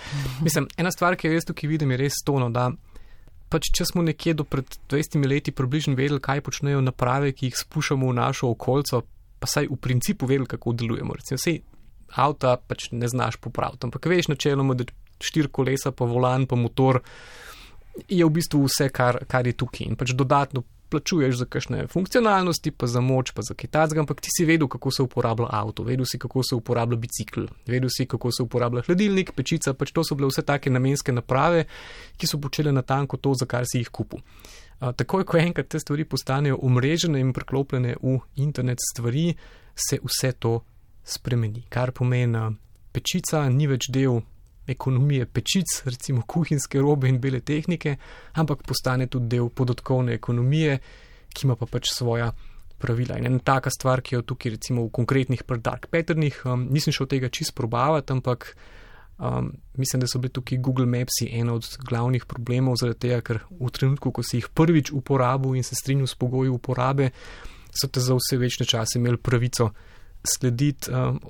Mislim, 0.42 0.68
ena 0.76 0.90
stvar, 0.92 1.16
ki 1.16 1.28
jo 1.28 1.38
jaz 1.38 1.48
tukaj 1.48 1.68
vidim, 1.68 1.90
je 1.94 2.02
res 2.04 2.20
tono, 2.24 2.50
da 2.50 2.70
pač 3.54 3.70
če 3.76 3.86
smo 3.86 4.02
nekje 4.02 4.34
do 4.34 4.44
pred 4.44 4.66
20 4.90 5.26
leti 5.28 5.52
približno 5.54 5.94
vedeli, 5.98 6.22
kaj 6.22 6.42
počnejo 6.44 6.82
naprave, 6.82 7.32
ki 7.32 7.50
jih 7.50 7.60
spuščamo 7.60 8.10
v 8.10 8.16
našo 8.18 8.50
okolje, 8.54 9.02
pa 9.38 9.50
saj 9.50 9.68
v 9.70 9.78
principu 9.78 10.26
vedeli, 10.30 10.48
kako 10.50 10.72
delujemo. 10.72 11.14
Recimo, 11.18 11.38
sej, 11.38 11.60
avta 12.10 12.56
pač 12.56 12.90
ne 12.92 13.08
znaš 13.08 13.36
popraviti. 13.36 13.86
Ampak 13.86 14.06
veš 14.06 14.28
načeloma, 14.32 14.74
da 14.74 14.86
štiri 15.22 15.48
kolesa, 15.48 15.92
pa 15.92 16.04
volan, 16.04 16.46
pa 16.46 16.56
motor 16.56 17.00
je 18.08 18.24
v 18.24 18.30
bistvu 18.30 18.64
vse, 18.66 18.88
kar, 18.90 19.22
kar 19.30 19.46
je 19.46 19.54
tukaj. 19.56 19.86
In 19.86 19.96
pač 19.96 20.14
dodatno 20.16 20.64
plačuješ 20.94 21.36
za 21.40 21.46
kakšne 21.50 21.86
funkcionalnosti, 21.90 22.70
pa 22.70 22.86
za 22.86 23.00
moč, 23.00 23.32
pa 23.34 23.42
za 23.42 23.54
kitajsko, 23.54 24.04
ampak 24.04 24.20
ti 24.22 24.30
si 24.30 24.44
vedel, 24.46 24.68
kako 24.70 24.90
se 24.90 25.02
uporablja 25.02 25.48
avto, 25.50 25.82
vedel 25.82 26.06
si, 26.06 26.18
kako 26.18 26.42
se 26.42 26.54
uporablja 26.54 26.98
bicikl, 27.00 27.48
vedel 27.66 27.90
si, 27.90 28.06
kako 28.06 28.30
se 28.32 28.42
uporablja 28.42 28.84
hladilnik, 28.86 29.32
pečica, 29.34 29.74
pač 29.74 29.90
to 29.90 30.04
so 30.04 30.14
bile 30.14 30.30
vse 30.30 30.44
take 30.46 30.70
namenske 30.70 31.12
naprave, 31.12 31.64
ki 32.16 32.30
so 32.30 32.38
počele 32.38 32.72
natanko 32.72 33.18
to, 33.18 33.34
za 33.34 33.48
kar 33.50 33.66
si 33.66 33.82
jih 33.82 33.90
kupil. 33.90 34.22
Takoj, 34.78 35.24
ko 35.24 35.38
enkrat 35.40 35.70
te 35.72 35.80
stvari 35.80 36.04
postanejo 36.04 36.58
umrežene 36.62 37.20
in 37.22 37.32
preklopljene 37.32 37.96
v 38.02 38.18
internet 38.42 38.82
stvari, 38.82 39.32
se 39.74 39.98
vse 40.02 40.32
to 40.38 40.60
spremeni. 41.04 41.64
Kar 41.68 41.92
pomeni, 41.92 42.48
pečica 42.92 43.44
ni 43.48 43.68
več 43.70 43.90
del 43.92 44.22
ekonomije 44.66 45.26
pečic, 45.26 45.82
recimo 45.84 46.22
kuhinjske 46.26 46.80
robe 46.80 47.08
in 47.08 47.20
bele 47.20 47.40
tehnike, 47.40 47.96
ampak 48.40 48.62
postane 48.64 49.06
tudi 49.06 49.36
del 49.36 49.50
podatkovne 49.50 50.14
ekonomije, 50.14 50.78
ki 51.34 51.46
ima 51.46 51.56
pa 51.56 51.66
pač 51.68 51.90
svoja 51.92 52.30
pravila. 52.80 53.18
In 53.18 53.28
ena 53.28 53.40
taka 53.44 53.70
stvar, 53.70 54.02
ki 54.02 54.16
jo 54.16 54.22
tukaj 54.22 54.56
recimo 54.56 54.86
v 54.86 54.92
konkretnih 54.94 55.42
dark 55.60 55.88
patternih, 55.92 56.40
um, 56.46 56.66
nisem 56.70 56.92
šel 56.92 57.08
tega 57.10 57.28
čist 57.28 57.54
probavati, 57.54 58.12
ampak 58.12 58.54
um, 59.18 59.52
mislim, 59.76 60.00
da 60.00 60.06
so 60.06 60.18
bili 60.18 60.32
tukaj 60.32 60.58
Google 60.58 60.86
Maps 60.86 61.22
ena 61.28 61.54
od 61.54 61.68
glavnih 61.88 62.24
problemov, 62.26 62.76
zaradi 62.80 63.08
tega, 63.08 63.20
ker 63.20 63.42
v 63.50 63.70
trenutku, 63.70 64.12
ko 64.12 64.22
si 64.22 64.40
jih 64.40 64.48
prvič 64.48 64.92
uporabil 64.92 65.56
in 65.56 65.64
se 65.64 65.76
strinjal 65.76 66.08
s 66.08 66.14
pogoji 66.14 66.50
uporabe, 66.50 67.10
so 67.74 67.88
te 67.88 68.00
za 68.00 68.14
vse 68.14 68.38
večne 68.38 68.66
čase 68.66 68.98
imeli 68.98 69.18
pravico 69.18 69.72
slediti. 70.24 70.90
Um, 70.90 71.20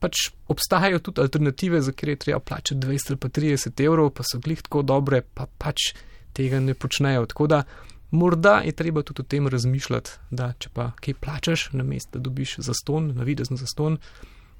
pač 0.00 0.30
obstajajo 0.48 0.98
tudi 1.04 1.20
alternative, 1.20 1.82
za 1.84 1.92
kjer 1.92 2.14
je 2.14 2.16
treba 2.24 2.40
plačati 2.40 2.80
20 2.80 3.10
ali 3.10 3.18
pa 3.20 3.28
30 3.28 3.84
evrov, 3.84 4.10
pa 4.16 4.24
so 4.24 4.40
glih 4.40 4.62
tako 4.62 4.82
dobre, 4.82 5.20
pa 5.22 5.46
pač 5.46 5.92
tega 6.32 6.60
ne 6.60 6.74
počnejo. 6.74 7.26
Tako 7.28 7.46
da 7.46 7.62
morda 8.10 8.60
je 8.64 8.72
treba 8.72 9.02
tudi 9.02 9.20
o 9.22 9.28
tem 9.28 9.48
razmišljati, 9.48 10.10
da 10.30 10.52
če 10.58 10.72
pa 10.74 10.90
kaj 11.00 11.18
plačaš 11.20 11.68
na 11.72 11.84
mest, 11.84 12.12
da 12.12 12.18
dobiš 12.18 12.56
za 12.64 12.74
ston, 12.74 13.12
na 13.16 13.28
videzno 13.28 13.60
za 13.60 13.68
ston, 13.68 13.98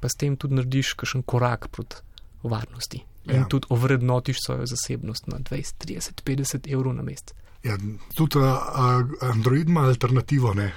pa 0.00 0.08
s 0.08 0.20
tem 0.20 0.36
tudi 0.36 0.60
narediš 0.60 0.92
kakšen 1.00 1.22
korak 1.22 1.70
proti 1.72 2.04
varnosti. 2.42 3.04
Ja. 3.24 3.36
In 3.36 3.48
tudi 3.52 3.68
ovrednotiš 3.68 4.38
svojo 4.44 4.66
zasebnost 4.66 5.26
na 5.28 5.38
20, 5.38 5.76
30, 5.84 6.22
50 6.24 6.68
evrov 6.72 6.94
na 6.96 7.02
mest. 7.02 7.34
Ja, 7.64 7.76
tudi 8.16 8.38
uh, 8.40 9.04
Android 9.20 9.68
ima 9.68 9.84
alternativo, 9.88 10.54
ne? 10.54 10.72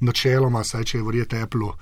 načeloma, 0.00 0.64
saj 0.64 0.84
če 0.84 0.98
je 0.98 1.04
verjeti 1.06 1.38
Apple 1.40 1.72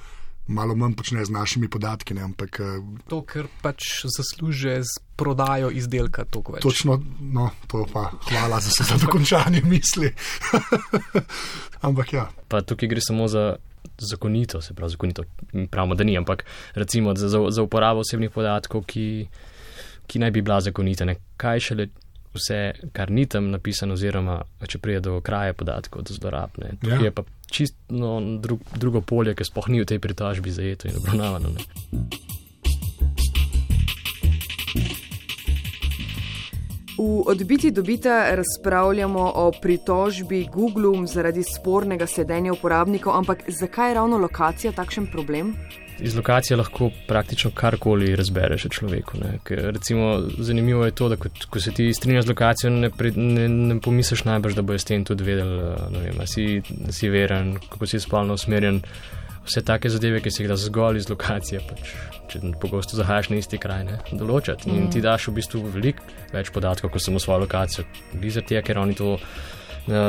malo 0.46 0.74
manj 0.74 0.94
počne 0.94 1.24
z 1.24 1.30
našimi 1.30 1.68
podatki. 1.68 2.14
Ne, 2.14 2.22
ampak, 2.22 2.60
eh, 2.60 2.80
to, 3.08 3.22
ker 3.22 3.46
pač 3.62 4.04
zasluže 4.04 4.82
z 4.82 4.92
prodajo 5.16 5.70
izdelka. 5.70 6.24
Točno, 6.60 7.02
no, 7.20 7.50
to 7.66 7.86
pa 7.92 8.10
hvala 8.30 8.60
za, 8.60 8.84
za 8.84 8.98
dokončanje 8.98 9.62
misli. 9.64 10.12
ampak 11.86 12.12
ja. 12.12 12.28
Pa 12.48 12.62
tukaj 12.62 12.88
gre 12.88 13.00
samo 13.00 13.28
za. 13.28 13.56
Zakonito, 13.98 14.60
se 14.62 14.74
pravi, 14.74 14.90
zakonito, 14.94 15.22
pravimo, 15.70 15.94
da 15.94 16.04
ni, 16.04 16.16
ampak 16.18 16.44
recimo 16.74 17.14
za, 17.14 17.28
za 17.28 17.62
uporabo 17.62 18.00
osebnih 18.00 18.30
podatkov, 18.30 18.86
ki, 18.86 19.26
ki 20.06 20.18
naj 20.22 20.30
bi 20.30 20.42
bila 20.42 20.60
zakonita. 20.62 21.04
Ne? 21.04 21.16
Kaj 21.36 21.60
šele 21.60 21.86
vse, 22.34 22.72
kar 22.92 23.10
ni 23.10 23.26
tam 23.26 23.50
napisano, 23.50 23.94
oziroma 23.94 24.42
če 24.66 24.78
pride 24.78 25.00
do 25.00 25.20
kraje 25.20 25.52
podatkov, 25.52 26.02
do 26.08 26.14
zlorabne. 26.14 26.76
Tukaj 26.80 26.98
Ja. 26.98 27.04
je 27.04 27.10
pa 27.10 27.22
čisto 27.50 27.76
no, 27.88 28.20
drug, 28.40 28.60
drugo 28.76 29.00
polje, 29.00 29.34
ki 29.34 29.44
sploh 29.44 29.68
ni 29.68 29.80
v 29.82 29.88
tej 29.88 29.98
pritožbi 29.98 30.50
zajeto 30.50 30.88
in 30.88 30.96
obravnavano. 30.96 31.52
Ne. 31.52 31.62
V 37.02 37.22
odbiti 37.26 37.70
dobita 37.70 38.34
razpravljamo 38.34 39.32
o 39.34 39.52
pritožbi 39.62 40.46
Google 40.52 41.06
zaradi 41.06 41.42
spornega 41.42 42.06
sedenja 42.06 42.52
uporabnikov, 42.52 43.16
ampak 43.16 43.42
zakaj 43.48 43.90
je 43.90 43.94
ravno 43.94 44.18
lokacija 44.18 44.72
takšen 44.72 45.06
problem? 45.12 45.56
Iz 46.00 46.16
lokacije 46.16 46.56
lahko 46.56 46.90
praktično 47.08 47.50
karkoli 47.54 48.16
razbereš 48.16 48.64
o 48.66 48.68
človeku. 48.68 49.18
Recimo, 49.48 50.22
zanimivo 50.38 50.84
je 50.84 50.90
to, 50.90 51.08
da 51.08 51.16
ko, 51.16 51.28
ko 51.50 51.60
se 51.60 51.72
ti 51.72 51.92
strinjaš 51.94 52.24
z 52.24 52.28
lokacijo, 52.28 52.70
ne, 52.70 52.90
pri, 52.90 53.12
ne, 53.16 53.48
ne 53.48 53.80
pomisliš 53.80 54.24
najbrž, 54.24 54.54
da 54.54 54.62
bojo 54.62 54.78
s 54.78 54.88
tem 54.88 55.04
tudi 55.04 55.24
vedeli, 55.24 55.58
eh, 55.58 55.84
ne 55.90 56.04
vem, 56.06 56.20
a 56.20 56.26
si, 56.26 56.62
si 56.90 57.08
veren, 57.08 57.54
kako 57.70 57.86
si 57.86 58.00
spolno 58.00 58.34
usmerjen. 58.34 58.82
Vse 59.46 59.64
take 59.66 59.90
zadeve, 59.90 60.20
ki 60.22 60.30
se 60.30 60.42
jih 60.42 60.48
da 60.52 60.56
zgolj 60.56 61.00
iz 61.00 61.08
lokacije, 61.10 61.60
pač, 61.66 61.94
če 62.30 62.40
pogosto 62.62 62.96
zahajaš 62.96 63.32
na 63.32 63.40
isti 63.42 63.58
kraj, 63.58 63.82
ne, 63.88 63.98
določati. 64.12 64.70
In 64.70 64.86
ti 64.90 65.02
daš 65.02 65.26
v 65.28 65.40
bistvu 65.40 65.64
veliko 65.66 66.06
več 66.32 66.52
podatkov, 66.54 66.92
kot 66.94 67.02
samo 67.02 67.18
svojo 67.18 67.42
lokacijo. 67.42 67.84
Glede 68.12 68.44
tega, 68.46 68.62
ker 68.62 68.78
oni 68.78 68.94
to 68.94 69.16
eh, 69.18 69.61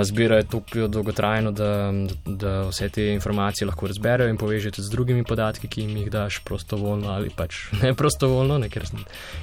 zbirajo 0.04 0.44
tako 0.44 0.88
dolgotrajno, 0.88 1.52
da, 1.52 1.92
da 2.26 2.62
vse 2.68 2.90
te 2.90 3.08
informacije 3.14 3.68
lahko 3.68 3.88
razberejo 3.88 4.30
in 4.30 4.38
povežejo 4.38 4.72
tudi 4.72 4.88
z 4.88 4.92
drugimi 4.92 5.24
podatki, 5.24 5.68
ki 5.68 5.82
jim 5.82 5.98
jih 5.98 6.12
daš 6.12 6.40
prostovoljno 6.46 7.10
ali 7.10 7.30
pač 7.36 7.56
ne 7.84 7.94
prostovoljno. 7.94 8.58
Ne, 8.58 8.70
ker, 8.70 8.86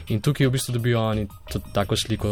in 0.08 0.20
tukaj 0.20 0.46
v 0.46 0.54
bistvu 0.54 0.74
dobijo 0.78 1.02
oni 1.02 1.26
tako 1.72 1.96
sliko 1.96 2.30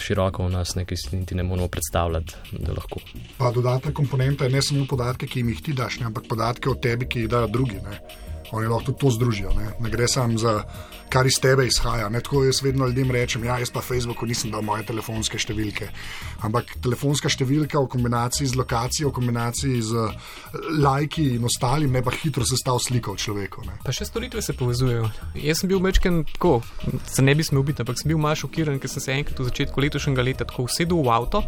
široko 0.00 0.48
v 0.48 0.54
nas, 0.56 0.74
ne, 0.74 0.84
ki 0.84 0.96
si 0.96 1.16
niti 1.16 1.34
ne 1.38 1.42
moremo 1.42 1.68
predstavljati, 1.68 2.58
da 2.58 2.72
lahko. 2.72 3.00
Pa 3.38 3.52
dodatna 3.54 3.92
komponenta 3.94 4.44
je 4.44 4.56
ne 4.56 4.62
samo 4.62 4.86
podatke, 4.86 5.26
ki 5.26 5.40
jim 5.40 5.52
jih 5.54 5.62
ti 5.62 5.76
daš, 5.78 6.00
ne, 6.00 6.10
ampak 6.10 6.26
podatke 6.28 6.70
o 6.70 6.74
tebi, 6.74 7.06
ki 7.06 7.24
jih 7.24 7.30
dajo 7.30 7.46
drugi. 7.46 7.78
Ne. 7.84 8.00
Oni 8.52 8.66
lahko 8.66 8.92
tudi 8.92 8.98
to 8.98 9.10
združijo. 9.10 9.52
Ne, 9.56 9.72
ne 9.80 9.90
gre 9.90 10.08
samo 10.08 10.38
za 10.38 10.62
kar 11.08 11.26
iz 11.26 11.38
tebe 11.40 11.66
izhaja. 11.66 12.08
Ne, 12.08 12.20
tako 12.20 12.44
jaz 12.44 12.62
vedno 12.62 12.86
ljudem 12.86 13.10
rečem, 13.10 13.44
ja, 13.44 13.58
jaz 13.58 13.70
pa 13.70 13.80
Facebooku 13.80 14.26
nisem 14.26 14.50
dal 14.52 14.62
moje 14.64 14.86
telefonske 14.88 15.40
številke. 15.40 15.88
Ampak 16.44 16.74
telefonska 16.84 17.30
številka 17.32 17.80
v 17.80 17.90
kombinaciji 17.92 18.50
z 18.52 18.60
lokacijo, 18.60 19.10
v 19.10 19.16
kombinaciji 19.20 19.82
z 19.88 20.04
eh, 20.04 20.28
lajki 20.84 21.26
in 21.36 21.48
ostalim, 21.48 21.92
ne 21.92 22.04
pa 22.04 22.14
hitro 22.16 22.46
sestav 22.48 22.80
sliko 22.84 23.16
o 23.16 23.20
človeku. 23.20 23.64
Ne. 23.68 23.78
Pa 23.84 23.94
še 23.94 24.08
storitve 24.08 24.44
se 24.44 24.56
povezujejo. 24.58 25.08
Jaz 25.40 25.62
sem 25.62 25.72
bil 25.72 25.82
mečken 25.84 26.22
tako, 26.34 26.58
se 27.08 27.24
ne 27.24 27.36
bi 27.36 27.46
smel 27.46 27.64
biti, 27.68 27.84
ampak 27.84 28.00
sem 28.00 28.12
bil 28.12 28.20
malo 28.20 28.38
šokiran, 28.38 28.80
ker 28.80 28.92
sem 28.92 29.04
se 29.04 29.16
enkrat 29.16 29.40
v 29.40 29.48
začetku 29.50 29.86
letošnjega 29.88 30.24
leta 30.24 30.48
tako 30.48 30.68
usedel 30.68 31.04
v 31.04 31.14
avto. 31.14 31.44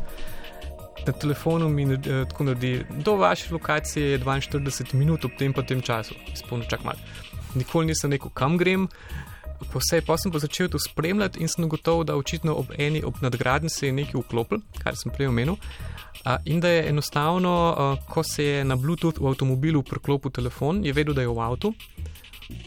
Na 1.07 1.13
telefonu 1.13 1.69
mi 1.69 1.83
eh, 1.83 1.99
tako 2.29 2.45
naredi, 2.45 2.85
do 3.05 3.17
vaše 3.17 3.53
lokacije 3.53 4.11
je 4.11 4.19
42 4.19 4.95
minut, 4.95 5.25
ob 5.25 5.31
tem 5.39 5.53
pa 5.53 5.63
tem 5.63 5.81
času, 5.81 6.15
izpolno 6.33 6.65
čak 6.65 6.85
malo. 6.85 6.99
Nikoli 7.55 7.87
nisem 7.87 8.13
rekel, 8.13 8.31
kam 8.35 8.59
grem, 8.59 8.89
pa 9.73 9.79
vse, 9.79 10.01
pa 10.07 10.17
sem 10.19 10.33
pa 10.33 10.39
začel 10.39 10.69
to 10.69 10.79
spremljati 10.79 11.41
in 11.41 11.49
sem 11.49 11.65
ugotovil, 11.65 12.05
da 12.05 12.17
očitno 12.17 12.55
ob 12.55 12.73
eni, 12.79 13.03
ob 13.05 13.21
nadgradnji 13.21 13.71
se 13.71 13.87
je 13.87 13.93
nekaj 13.93 14.21
vklopil, 14.21 14.61
kar 14.83 14.97
sem 14.97 15.13
prej 15.13 15.29
omenil. 15.29 15.57
A, 16.25 16.37
in 16.45 16.61
da 16.61 16.69
je 16.69 16.89
enostavno, 16.89 17.51
a, 17.51 17.97
ko 18.09 18.23
se 18.23 18.45
je 18.45 18.65
na 18.65 18.77
Bluetooth 18.77 19.21
v 19.21 19.33
avtomobilu 19.33 19.83
priklopil 19.83 20.31
telefon, 20.31 20.85
je 20.85 20.93
vedel, 20.93 21.15
da 21.15 21.25
je 21.25 21.29
v 21.29 21.41
avtu. 21.41 21.73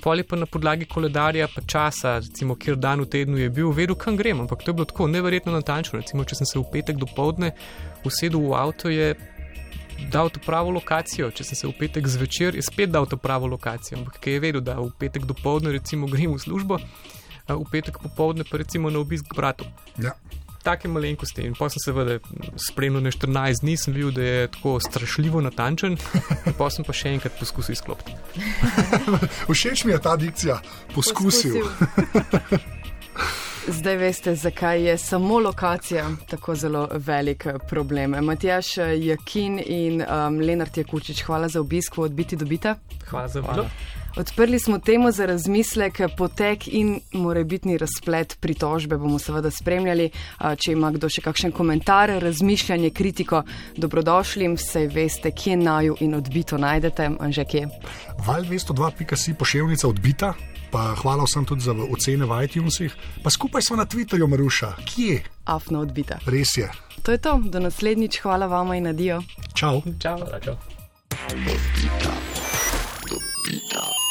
Pol 0.02 0.20
je 0.20 0.24
pa 0.28 0.38
na 0.40 0.46
podlagi 0.46 0.86
koledarja, 0.86 1.48
pa 1.52 1.62
časa, 1.62 2.18
recimo, 2.24 2.56
kjer 2.56 2.78
dan 2.80 3.04
v 3.04 3.10
tednu 3.12 3.38
je 3.40 3.50
bil, 3.50 3.72
vedel, 3.76 3.96
kam 4.00 4.18
grem. 4.20 4.40
Ampak 4.44 4.64
to 4.64 4.72
je 4.72 4.78
bilo 4.80 4.88
tako 4.88 5.08
neverjetno 5.12 5.52
natančno. 5.52 6.00
Recimo, 6.00 6.24
če 6.24 6.40
sem 6.40 6.50
se 6.50 6.60
v 6.60 6.66
petek 6.72 7.00
do 7.02 7.08
povdne 7.10 7.54
usedel 8.08 8.40
v 8.40 8.54
avto, 8.60 8.92
je 8.94 9.14
dal 10.12 10.32
to 10.34 10.40
pravo 10.44 10.72
lokacijo. 10.72 11.32
Če 11.32 11.48
sem 11.48 11.60
se 11.60 11.68
v 11.68 11.76
petek 11.80 12.08
zvečer, 12.08 12.56
je 12.56 12.64
spet 12.64 12.94
dal 12.94 13.08
to 13.08 13.20
pravo 13.20 13.50
lokacijo. 13.52 14.00
Ampak 14.00 14.22
ker 14.24 14.38
je 14.38 14.44
vedel, 14.44 14.64
da 14.64 14.80
v 14.80 14.92
petek 15.00 15.28
do 15.28 15.36
povdne, 15.36 15.76
recimo, 15.76 16.08
grem 16.12 16.32
v 16.36 16.40
službo, 16.40 16.80
v 17.48 17.66
petek 17.72 18.00
popovdne 18.00 18.48
pa 18.48 18.64
recimo 18.64 18.88
na 18.88 19.04
obisk 19.04 19.36
bratu. 19.36 19.68
Ja. 20.00 20.16
Take 20.64 20.88
malenkosti. 20.88 21.44
In 21.44 21.56
pa 21.60 21.68
sem 21.70 21.82
seveda 21.84 22.20
spremljal 22.60 23.04
na 23.04 23.12
14 23.12 23.66
dni, 23.66 23.78
sem 23.78 23.96
videl, 23.96 24.14
da 24.16 24.28
je 24.28 24.52
tako 24.56 24.78
strašljivo 24.80 25.42
natančen, 25.44 25.98
in 26.48 26.56
pa 26.58 26.70
sem 26.72 26.88
pa 26.88 26.96
še 26.96 27.12
enkrat 27.18 27.36
poskusil 27.40 27.76
izklopiti. 27.76 28.16
Všeč 29.52 29.84
mi 29.84 29.92
je 29.92 30.00
ta 30.04 30.16
dikcija, 30.20 30.62
poskusil. 30.96 31.68
Zdaj 33.68 33.96
veste, 33.96 34.36
zakaj 34.36 34.82
je 34.84 34.98
samo 34.98 35.40
lokacija 35.40 36.10
tako 36.30 36.56
zelo 36.56 36.88
velik 36.92 37.46
eh, 37.46 37.60
problem. 37.70 38.16
Matjaš 38.26 38.78
Jakin 38.78 39.60
in 39.66 40.02
um, 40.02 40.40
Lenart 40.40 40.78
Jakučič, 40.78 41.24
hvala 41.24 41.48
za 41.48 41.62
obisk 41.62 41.98
v 41.98 42.08
odbiti 42.08 42.36
dobita. 42.36 42.76
Hvala 43.10 43.28
za 43.28 43.40
vilo. 43.40 43.68
Odprli 44.16 44.60
smo 44.60 44.80
temo 44.80 45.12
za 45.12 45.26
razmislek, 45.26 46.00
potek 46.18 46.68
in 46.68 47.00
morebitni 47.14 47.78
razplet 47.78 48.38
pritožbe 48.40 48.98
bomo 48.98 49.20
seveda 49.20 49.52
spremljali. 49.52 50.10
Če 50.58 50.72
ima 50.72 50.92
kdo 50.94 51.10
še 51.10 51.22
kakšen 51.26 51.52
komentar, 51.52 52.14
razmišljanje, 52.22 52.92
kritiko, 52.94 53.42
dobrodošlim, 53.78 54.58
saj 54.58 54.88
veste, 54.94 55.32
kje 55.32 55.58
naju 55.58 55.98
in 56.06 56.14
odbito 56.14 56.58
najdete, 56.62 57.10
anže 57.20 57.46
kje. 57.46 57.66
Val 58.28 58.46
202.si 58.46 59.34
pošiljka 59.34 59.88
odbita, 59.90 60.34
pa 60.72 60.94
hvala 61.02 61.26
vsem 61.26 61.46
tudi 61.50 61.66
za 61.66 61.74
ocene 61.74 62.30
v 62.30 62.44
iTunesih, 62.46 62.94
pa 63.24 63.34
skupaj 63.34 63.66
smo 63.66 63.82
na 63.82 63.88
Twitterju, 63.90 64.30
Maruša. 64.30 64.76
Kje? 64.94 65.24
Afna 65.50 65.82
odbita. 65.82 66.20
Res 66.30 66.54
je. 66.58 66.70
To 67.02 67.12
je 67.12 67.18
to, 67.18 67.40
do 67.50 67.60
naslednjič, 67.66 68.22
hvala 68.22 68.46
vama 68.46 68.78
in 68.78 68.88
adijo. 68.94 69.24
Čau. 69.58 69.82
Čau. 70.00 70.22
Čau. 70.46 70.56
Dobita. 73.10 74.03